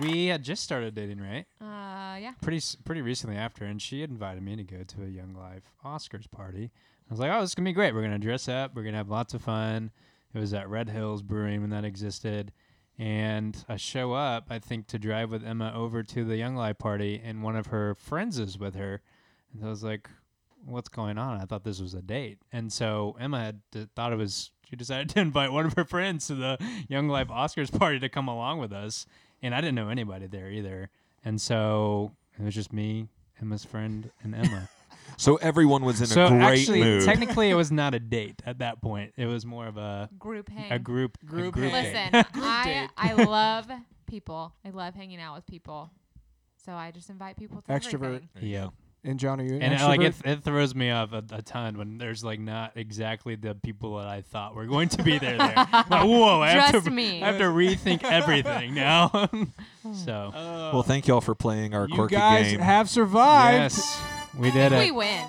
[0.02, 1.46] we had just started dating, right?
[1.60, 1.66] Uh,
[2.12, 2.34] Uh, yeah.
[2.42, 5.64] Pretty pretty recently after, and she had invited me to go to a Young Life
[5.86, 6.72] Oscars party.
[7.10, 7.94] I was like, "Oh, this is gonna be great.
[7.94, 8.76] We're gonna dress up.
[8.76, 9.92] We're gonna have lots of fun."
[10.34, 12.52] It was at Red Hills Brewing when that existed,
[12.98, 16.78] and I show up, I think, to drive with Emma over to the Young Life
[16.78, 19.02] party, and one of her friends is with her,
[19.54, 20.10] and I was like,
[20.66, 24.12] "What's going on?" I thought this was a date, and so Emma had d- thought
[24.12, 24.52] it was.
[24.70, 26.58] She decided to invite one of her friends to the
[26.90, 29.06] Young Life Oscars party to come along with us,
[29.42, 30.90] and I didn't know anybody there either.
[31.24, 33.08] And so It was just me,
[33.42, 34.70] Emma's friend, and Emma.
[35.18, 37.04] So everyone was in so a great actually, mood.
[37.04, 39.14] technically, it was not a date at that point.
[39.18, 40.72] It was more of a Group hang.
[40.72, 41.84] a group a Group group hang.
[41.84, 42.14] date.
[42.14, 42.90] Listen, Group I.
[42.98, 43.70] I love
[44.08, 44.54] people.
[44.66, 45.92] I love hanging out with people.
[46.66, 47.94] So I just invite people to Extrovert.
[48.06, 48.30] everything.
[48.42, 48.68] Yeah.
[49.04, 49.10] Go.
[49.10, 51.42] And John, are you an And uh, like it, it throws me off a, a
[51.42, 55.18] ton when there's like not exactly the people that I thought were going to be
[55.18, 55.38] there.
[55.38, 55.54] there.
[55.72, 57.22] Like, whoa, I have to me.
[57.24, 59.30] I have to rethink everything now.
[59.94, 62.60] so Well, thank y'all for playing our you quirky guys game.
[62.60, 64.02] have survived yes,
[64.38, 65.26] we did we win.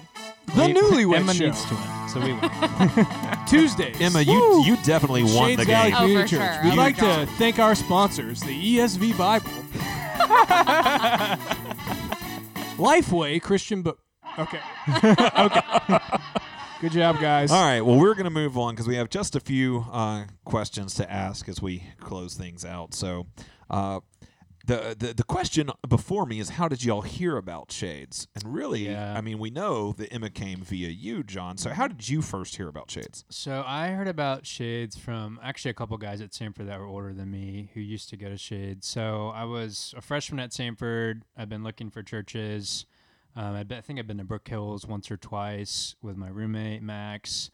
[0.54, 3.06] the We- Newlywed Emma Show needs to win, so we win.
[3.48, 4.00] Tuesdays.
[4.00, 4.64] Emma, you Woo!
[4.64, 5.94] you definitely won Shades the Valley game.
[5.96, 6.54] Oh, Community for Church.
[6.54, 6.64] sure.
[6.64, 9.50] We'd Oh, like for to thank our sponsors, the ESV Bible,
[12.82, 14.00] Lifeway Christian Book.
[14.38, 14.60] Okay.
[15.38, 15.60] okay.
[16.80, 17.52] Good job, guys.
[17.52, 17.80] All right.
[17.80, 21.10] Well, we're going to move on because we have just a few uh, questions to
[21.10, 22.92] ask as we close things out.
[22.92, 23.26] So,
[23.70, 24.00] uh,
[24.66, 28.28] the, the the question before me is, how did y'all hear about Shades?
[28.34, 29.14] And really, Yeah.
[29.16, 31.56] I mean, we know that Emma came via you, John.
[31.56, 33.24] So, how did you first hear about Shades?
[33.28, 37.12] So I heard about Shades from actually a couple guys at Samford that were older
[37.12, 38.86] than me who used to go to Shades.
[38.86, 41.22] So I was a freshman at Samford.
[41.36, 42.86] I've been looking for churches.
[43.34, 46.28] Um, I'd been, I think I've been to Brook Hills once or twice with my
[46.28, 47.50] roommate Max.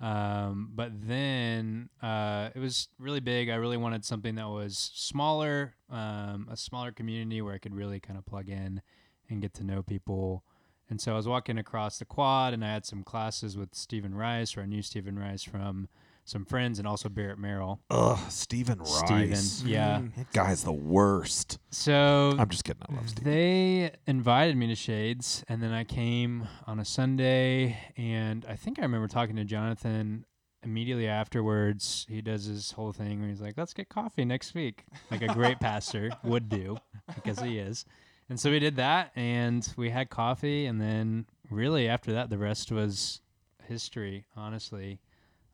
[0.00, 3.50] Um, but then uh, it was really big.
[3.50, 7.98] I really wanted something that was smaller, um, a smaller community where I could really
[7.98, 8.80] kind of plug in
[9.28, 10.44] and get to know people.
[10.88, 14.14] And so I was walking across the quad, and I had some classes with Stephen
[14.14, 15.88] Rice, or I knew Stephen Rice from
[16.28, 17.80] some friends, and also Barrett Merrill.
[17.90, 19.62] Ugh, Stephen Stephen, Rice.
[19.64, 19.98] yeah.
[19.98, 20.14] Mm.
[20.16, 21.58] That guy's the worst.
[21.70, 22.82] So I'm just kidding.
[22.88, 23.32] I love Stephen.
[23.32, 28.78] they invited me to Shades, and then I came on a Sunday, and I think
[28.78, 30.24] I remember talking to Jonathan
[30.62, 32.04] immediately afterwards.
[32.08, 35.28] He does his whole thing where he's like, "Let's get coffee next week," like a
[35.28, 36.78] great pastor would do,
[37.14, 37.84] because he is.
[38.30, 42.36] And so we did that, and we had coffee, and then really after that, the
[42.38, 43.22] rest was
[43.66, 45.00] history, honestly.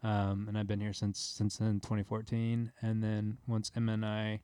[0.04, 2.70] Um, and I've been here since since then, 2014.
[2.82, 4.40] And then once Emma and I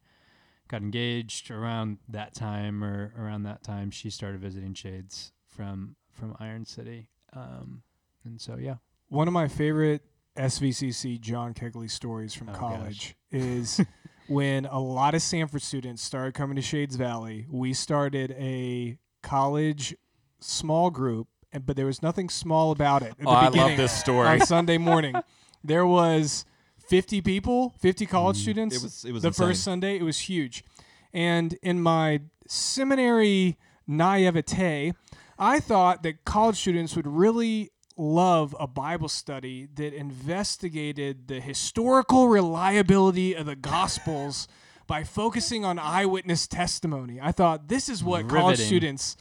[0.68, 6.36] got engaged around that time or around that time she started visiting shades from from
[6.38, 7.82] iron city um
[8.24, 8.76] and so yeah
[9.08, 10.02] One of my favorite
[10.36, 12.60] SVCC John Kegley stories from Oh, gosh.
[12.60, 13.80] college is
[14.28, 17.46] when a lot of Samford students started coming to Shades Valley.
[17.50, 19.96] We started a college
[20.38, 23.14] small group, and but there was nothing small about it.
[23.18, 24.28] At Oh, the I love this story.
[24.28, 25.16] On Sunday morning,
[25.64, 26.44] there was
[26.88, 28.76] 50 people, 50 college students.
[28.76, 29.46] Mm, It was it was the insane.
[29.46, 29.96] first Sunday.
[29.96, 30.64] It was huge.
[31.12, 33.56] And in my seminary
[33.86, 34.92] naivete,
[35.38, 42.28] I thought that college students would really love a Bible study that investigated the historical
[42.28, 44.48] reliability of the Gospels
[44.86, 47.20] by focusing on eyewitness testimony.
[47.20, 49.16] I thought this is what college students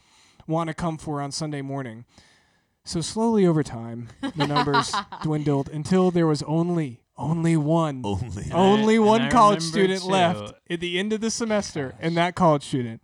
[0.48, 2.06] want to come for on Sunday morning.
[2.90, 8.46] So slowly over time, the numbers dwindled until there was only only one Only.
[8.52, 12.34] Only I- one college student too- left at the end of the semester, and that
[12.34, 13.02] college student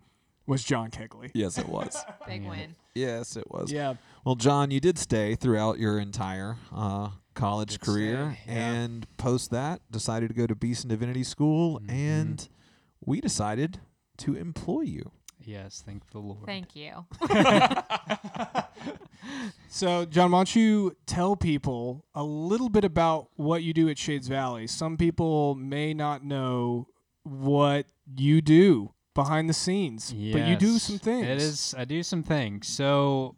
[0.47, 1.29] was John Kegley.
[1.35, 2.03] Yes, it was.
[2.27, 2.49] Big Yeah.
[2.49, 2.75] win.
[2.95, 3.71] yes, it was.
[3.71, 3.93] Yeah,
[4.25, 8.73] Well, John, you did stay throughout your entire uh, college Did career, stay, yeah.
[8.73, 11.91] and post that decided to go to Beeson Divinity School, Mhm.
[11.91, 12.49] and
[13.05, 13.81] we decided
[14.17, 15.11] to employ you.
[15.45, 17.05] Yes thank the lord Thank you.
[19.69, 23.97] So, John, why don't you tell people a little bit about what you do at
[23.97, 24.67] Shades Valley?
[24.67, 26.87] Some people may not know
[27.23, 27.85] what
[28.15, 31.25] you do behind the scenes, but you do some things.
[31.27, 33.35] it is i do some things so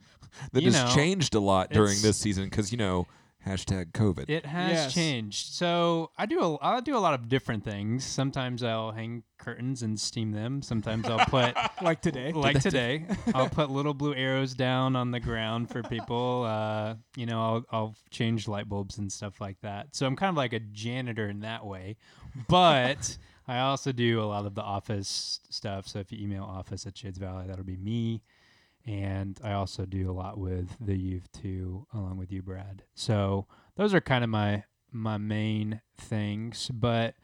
[0.51, 3.07] That You has know, changed a lot during this season because you know
[3.45, 4.29] hashtag COVID.
[4.29, 4.93] It has Yes.
[4.93, 5.53] changed.
[5.53, 8.03] So I do a I do a lot of different things.
[8.05, 10.61] Sometimes I'll hang curtains and steam them.
[10.61, 12.31] Sometimes I'll put like today.
[12.33, 13.05] like today.
[13.33, 16.43] I'll put little blue arrows down on the ground for people.
[16.45, 19.95] Uh, you know, I'll I'll change light bulbs and stuff like that.
[19.95, 21.97] So I'm kind of like a janitor in that way.
[22.47, 23.17] But
[23.47, 25.87] I also do a lot of the office stuff.
[25.87, 28.21] So if you email office at Shades Valley, that'll be me.
[28.87, 32.83] And I also do a lot with the youth too, along with you, Brad.
[32.95, 36.71] So those are kind of my my main things.
[36.73, 37.15] But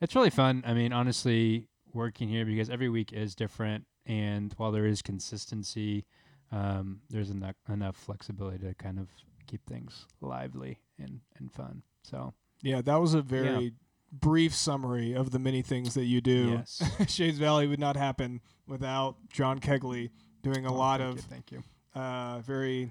[0.00, 0.64] it's really fun.
[0.66, 6.06] I mean, honestly, working here because every week is different, and while there is consistency,
[6.52, 9.08] um, there's enough enough flexibility to kind of
[9.46, 11.82] keep things lively and and fun.
[12.02, 13.74] So Yeah, that was a very
[14.12, 16.50] brief summary of the many things that you do.
[16.58, 20.10] yes, Shades Valley would not happen without John Kegley
[20.42, 21.62] doing a Oh, lot thank of you, thank you.
[21.94, 22.90] uh, very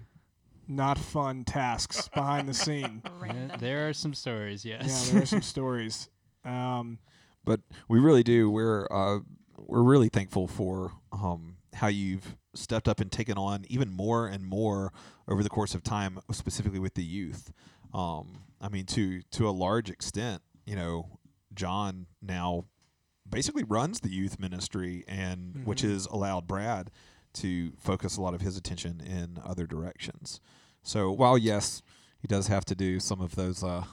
[0.67, 3.01] not fun tasks behind the scene.
[3.25, 4.63] Yeah, there are some stories.
[4.65, 5.07] Yes.
[5.07, 6.09] Yeah, there are some stories.
[6.45, 6.99] Um,
[7.43, 8.49] but we really do.
[8.49, 9.19] We're uh,
[9.57, 14.43] we're really thankful for um, how you've stepped up and taken on even more and
[14.45, 14.91] more
[15.27, 17.51] over the course of time, specifically with the youth.
[17.93, 21.17] Um, I mean, to to a large extent, you know,
[21.53, 22.65] John now
[23.27, 25.89] basically runs the youth ministry, and which Mhm.
[25.91, 26.91] has allowed Brad
[27.33, 30.39] to focus a lot of his attention in other directions.
[30.83, 31.81] So while yes,
[32.19, 33.83] he does have to do some of those uh,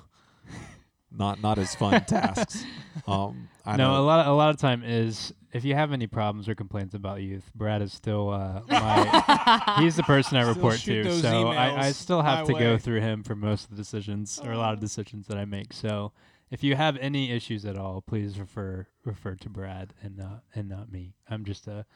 [1.11, 2.65] not not as fun tasks.
[3.07, 4.21] Um, I no, know a lot.
[4.21, 7.51] Of, a lot of time is if you have any problems or complaints about youth,
[7.55, 9.77] Brad is still uh, my.
[9.81, 12.61] he's the person I Still report to, so I, I still have to way.
[12.61, 15.45] go through him for most of the decisions or a lot of decisions that I
[15.45, 15.73] make.
[15.73, 16.13] So
[16.51, 20.69] if you have any issues at all, please refer refer to Brad and not and
[20.69, 21.15] not me.
[21.29, 21.87] I'm just a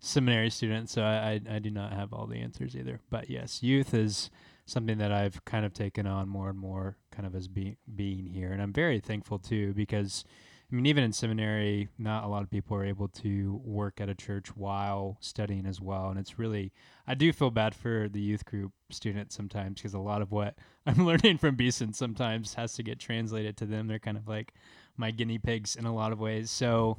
[0.00, 3.00] seminary student, so I, I I do not have all the answers either.
[3.10, 4.30] But yes, youth is
[4.66, 8.26] something that I've kind of taken on more and more, kind of as being being
[8.26, 10.24] here, and I'm very thankful too because.
[10.70, 14.10] I mean, even in seminary, not a lot of people are able to work at
[14.10, 16.10] a church while studying as well.
[16.10, 16.74] And it's really,
[17.06, 20.56] I do feel bad for the youth group students sometimes because a lot of what
[20.86, 23.86] I'm learning from Beeson sometimes has to get translated to them.
[23.86, 24.52] They're kind of like
[24.98, 26.50] my guinea pigs in a lot of ways.
[26.50, 26.98] So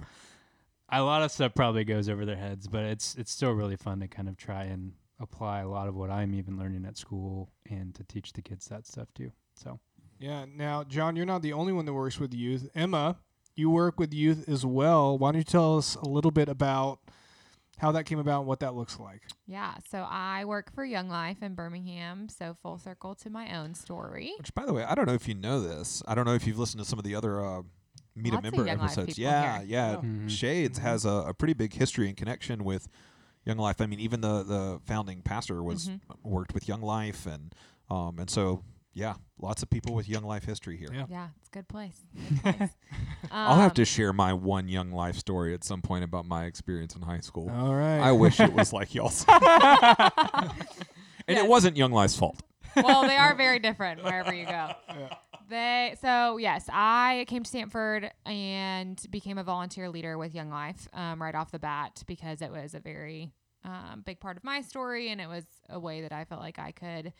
[0.92, 4.00] a lot of stuff probably goes over their heads, but it's it's still really fun
[4.00, 7.52] to kind of try and apply a lot of what I'm even learning at school
[7.70, 9.32] and to teach the kids that stuff too.
[9.54, 9.80] So
[10.20, 10.46] Yeah.
[10.54, 12.70] Now, John, you're not the only one that works with youth.
[12.74, 13.18] Emma,
[13.56, 15.18] you work with youth as well.
[15.18, 17.00] Why don't you tell us a little bit about
[17.80, 19.22] how that came about and what that looks like?
[19.48, 23.74] Yeah, so I work for Young Life in Birmingham, so full circle to my own
[23.76, 24.34] story.
[24.38, 26.04] Which, by the way, I don't know if you know this.
[26.08, 27.62] I don't know if you've listened to some of the other uh,
[28.22, 29.08] Meet a Lots of Member Young episodes.
[29.16, 29.68] people Yeah, here.
[29.68, 29.96] yeah.
[29.98, 30.02] Oh.
[30.02, 30.30] Mhm.
[30.30, 30.84] Shades Mhm.
[30.84, 32.88] has a, a pretty big history and connection with
[33.46, 33.82] Young Life.
[33.82, 36.00] I mean, even the the founding pastor was Mhm.
[36.24, 37.54] worked with Young Life, and
[37.90, 38.64] um, and so
[38.94, 40.90] yeah, lots of people with Young Life history here.
[40.92, 41.06] Yeah.
[41.10, 42.02] Yeah, it's a good place.
[42.44, 42.70] Good place.
[43.32, 46.46] I'll have Um, to share my one Young Life story at some point about my
[46.46, 47.50] experience in high school.
[47.50, 48.00] All right.
[48.00, 50.52] I wish it was like y'all's, and
[51.28, 51.44] Yes.
[51.44, 52.42] it wasn't Young Life's fault.
[52.76, 54.72] Well, they are very different wherever you go.
[54.90, 55.16] Yeah.
[55.50, 60.88] They so yes, I came to Samford and became a volunteer leader with Young Life
[60.94, 63.34] um, right off the bat because it was a very
[63.66, 66.60] um, big part of my story and it was a way that I felt like
[66.60, 67.14] I could,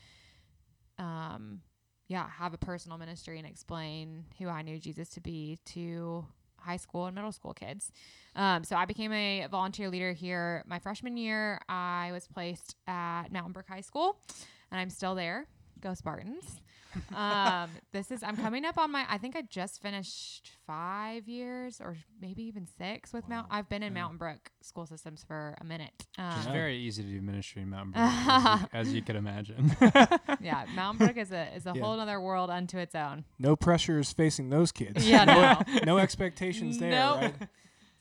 [0.98, 1.60] um,
[2.08, 6.24] yeah, have a personal ministry and explain who I knew Jesus to be to
[6.60, 7.90] high school and middle school kids.
[8.36, 11.60] Um, so I became a volunteer leader here my freshman year.
[11.68, 14.18] I was placed at Mountain Brook High School,
[14.70, 15.46] and I'm still there.
[15.80, 16.60] Go Spartans.
[17.14, 19.06] um, this is I'm coming up on my.
[19.08, 23.46] I think I just finished five years or maybe even six with Mount.
[23.50, 24.00] I've been in Yeah.
[24.02, 25.92] Mountain Brook school systems for a minute.
[25.98, 26.52] It's Um, Yeah.
[26.52, 29.74] very easy to do ministry in Mountain Brook, as, you, as you could imagine.
[30.40, 31.80] yeah, Mountain Brook is a is a Yeah.
[31.82, 33.24] whole other world unto its own.
[33.38, 35.08] No pressures facing those kids.
[35.08, 35.80] Yeah, no, no.
[35.84, 37.20] no expectations there, Nope.
[37.20, 37.34] right?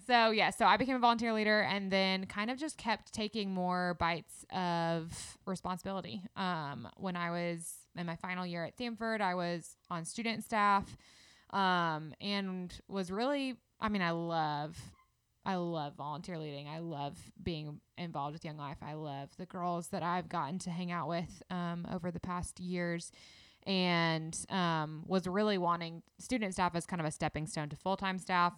[0.10, 3.54] So yeah, so I became a volunteer leader and then kind of just kept taking
[3.54, 6.24] more bites of responsibility.
[6.36, 10.98] Um, when I was in my final year at Samford, I was on student staff,
[11.52, 14.80] um, and was really, I mean, I love,
[15.46, 16.68] I love volunteer leading.
[16.68, 18.78] I love being involved with Young Life.
[18.82, 22.60] I love the girls that I've gotten to hang out with um, over the past
[22.60, 23.12] years.
[23.68, 27.96] And um, was really wanting student staff as kind of a stepping stone to full
[27.96, 28.54] time staff.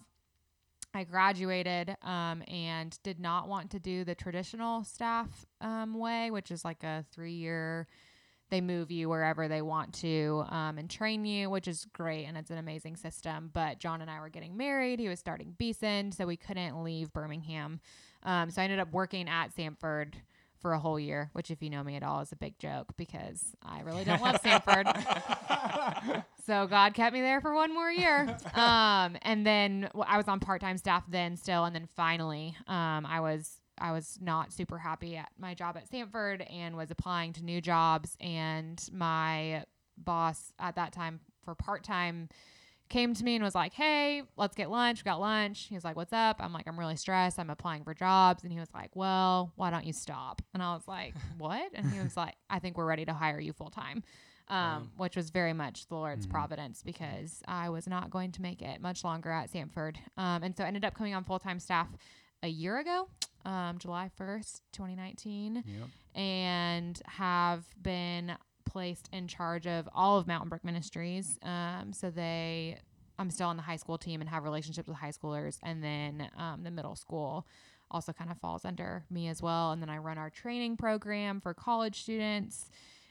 [0.94, 6.50] I graduated um, and did not want to do the traditional staff um, way, which
[6.50, 7.86] is like a three year,
[8.50, 12.36] they move you wherever they want to um, and train you, which is great and
[12.36, 13.50] it's an amazing system.
[13.52, 15.00] But John and I were getting married.
[15.00, 17.80] He was starting Beeson, so we couldn't leave Birmingham.
[18.24, 20.14] Um, so I ended up working at Samford
[20.62, 22.94] for a whole year, which, if you know me at all, is a big joke
[22.96, 26.24] because I really don't love Samford.
[26.44, 28.36] So God kept me there for one more year.
[28.54, 33.20] Um, and then I was on part-time staff then still, and then finally, um, I
[33.20, 37.44] was I was not super happy at my job at Samford and was applying to
[37.44, 38.16] new jobs.
[38.20, 39.64] And my
[39.96, 42.28] boss at that time for part-time
[42.92, 45.66] came to me and was like, "Hey, let's get lunch." We got lunch.
[45.68, 47.38] He was like, "What's up?" I'm like, "I'm really stressed.
[47.38, 50.74] I'm applying for jobs." And he was like, "Well, why don't you stop?" And I
[50.74, 53.70] was like, "What?" And he was like, "I think we're ready to hire you full
[53.70, 54.04] time."
[54.48, 56.30] Um, which was very much the Lord's Mhm.
[56.30, 59.96] providence because I was not going to make it much longer at Samford.
[60.18, 61.88] Um, and so I ended up coming on full time staff
[62.42, 63.08] a year ago,
[63.46, 65.88] um, July 1st, 2019 yep.
[66.20, 71.38] and have been placed in charge of all of Mountain Brook Ministries.
[71.42, 72.78] Um, so they,
[73.18, 76.28] I'm still on the high school team and have relationships with high schoolers, and then
[76.36, 77.46] um, the middle school
[77.90, 79.72] also kind of falls under me as well.
[79.72, 82.70] And then I run our training program for college students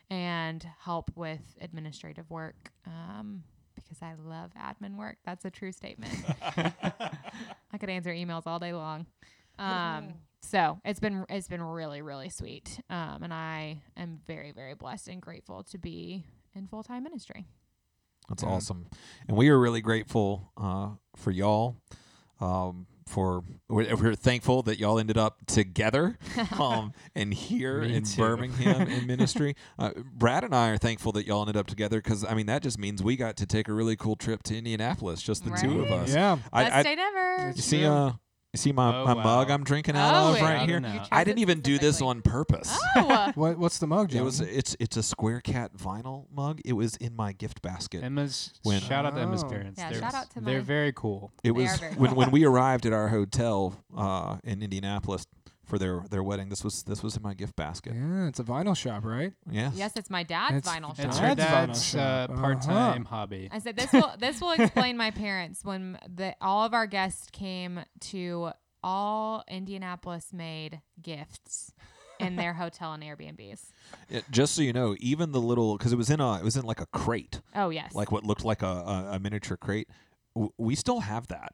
[0.09, 2.71] and help with administrative work.
[2.85, 3.43] Um,
[3.75, 5.17] because I love admin work.
[5.25, 6.13] That's a true statement.
[6.55, 9.05] I could answer emails all day long.
[9.59, 14.73] Um, so it's been it's been really really sweet, um, and I am very very
[14.75, 16.25] blessed and grateful to be
[16.55, 17.47] in full time ministry.
[18.29, 18.49] That's Yeah.
[18.49, 18.87] awesome,
[19.27, 21.77] and we are really grateful uh, for y'all.
[22.39, 26.17] Um, for we're, we're thankful that y'all ended up together
[26.59, 28.21] um, and here Me in too.
[28.21, 29.55] Birmingham in ministry.
[29.77, 32.63] Uh, Brad and I are thankful that y'all ended up together because I mean that
[32.63, 35.81] just means we got to take a really cool trip to Indianapolis, just the two
[35.81, 36.13] of us.
[36.13, 36.37] Yeah.
[36.53, 37.53] I, Best I, date ever.
[37.55, 38.11] You see, uh,
[38.53, 39.23] you see my, Oh, my wow.
[39.23, 40.43] mug I'm drinking out Oh, of yeah.
[40.57, 40.79] right here.
[40.81, 42.07] You You chose I didn't even do this specifically.
[42.09, 42.79] on purpose.
[42.97, 44.21] Oh, What what's the mug, John?
[44.21, 46.59] It was it's it's a Square Cat vinyl mug.
[46.65, 48.03] It was in my gift basket.
[48.03, 49.49] Emma's When- shout out to Emma's Oh.
[49.49, 49.79] parents.
[49.79, 51.31] Yeah, they're, shout out to they're my- very cool.
[51.43, 55.25] It They was are very when when we arrived at our hotel uh, in Indianapolis
[55.71, 56.49] for their their wedding.
[56.49, 57.93] This was this was in my gift basket.
[57.95, 59.31] yeah, it's a vinyl shop, right?
[59.49, 59.73] Yes.
[59.75, 61.05] yes, it's my dad's It's- vinyl shop.
[61.05, 62.29] It's Dad's her vinyl dad's shop.
[62.29, 62.41] uh, Uh-huh.
[62.41, 63.47] part-time hobby.
[63.51, 67.29] I said this will this will explain my parents when the all of our guests
[67.31, 67.79] came
[68.11, 68.51] to
[68.83, 71.71] all Indianapolis made gifts
[72.19, 73.71] in their hotel and Airbnbs.
[74.09, 76.57] It- just so you know, even the little because it was in a it was
[76.57, 77.95] in like a crate, Oh yes.
[77.95, 79.87] like what looked like a, a, a miniature crate.
[80.35, 81.53] W- we still have that.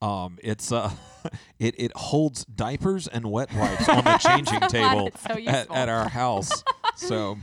[0.00, 0.90] Um, it's uh,
[1.58, 5.50] it it holds diapers and wet wipes on the changing I'm so glad table so
[5.50, 6.62] at, at our house.
[6.96, 7.38] so,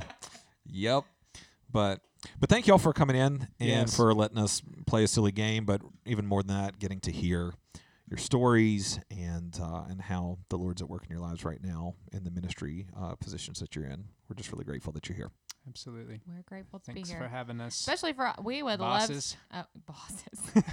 [0.66, 1.04] yep.
[1.72, 2.00] But
[2.40, 3.96] but thank y'all for coming in and Yes.
[3.96, 5.66] for letting us play a silly game.
[5.66, 7.54] But even more than that, getting to hear
[8.10, 11.96] your stories and uh, and how the Lord's at work in your lives right now
[12.14, 14.06] in the ministry uh, positions that you're in.
[14.30, 15.32] We're just really grateful that you're here.
[15.68, 16.22] Absolutely.
[16.28, 17.20] We're grateful to Thanks be here.
[17.20, 17.78] Thanks for having us.
[17.80, 19.36] Especially for we would Bosses.
[19.52, 20.64] love uh, bosses.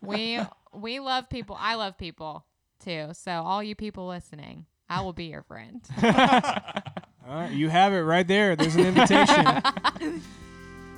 [0.00, 0.40] We
[0.74, 1.56] we love people.
[1.58, 2.46] I love people
[2.82, 3.10] too.
[3.12, 5.80] So all you people listening, I will be your friend.
[6.02, 8.56] All right, you have it right there.
[8.56, 9.46] There's an invitation.
[9.46, 9.62] uh,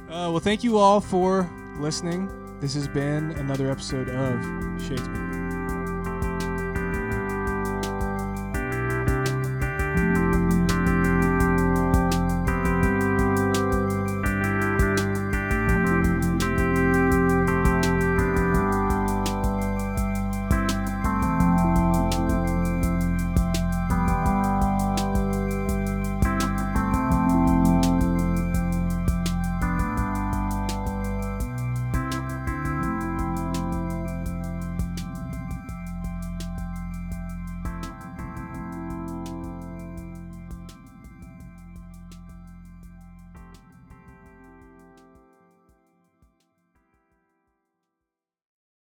[0.08, 2.30] well, thank you all for listening.
[2.60, 4.40] This has been another episode of
[4.80, 5.43] Midweek.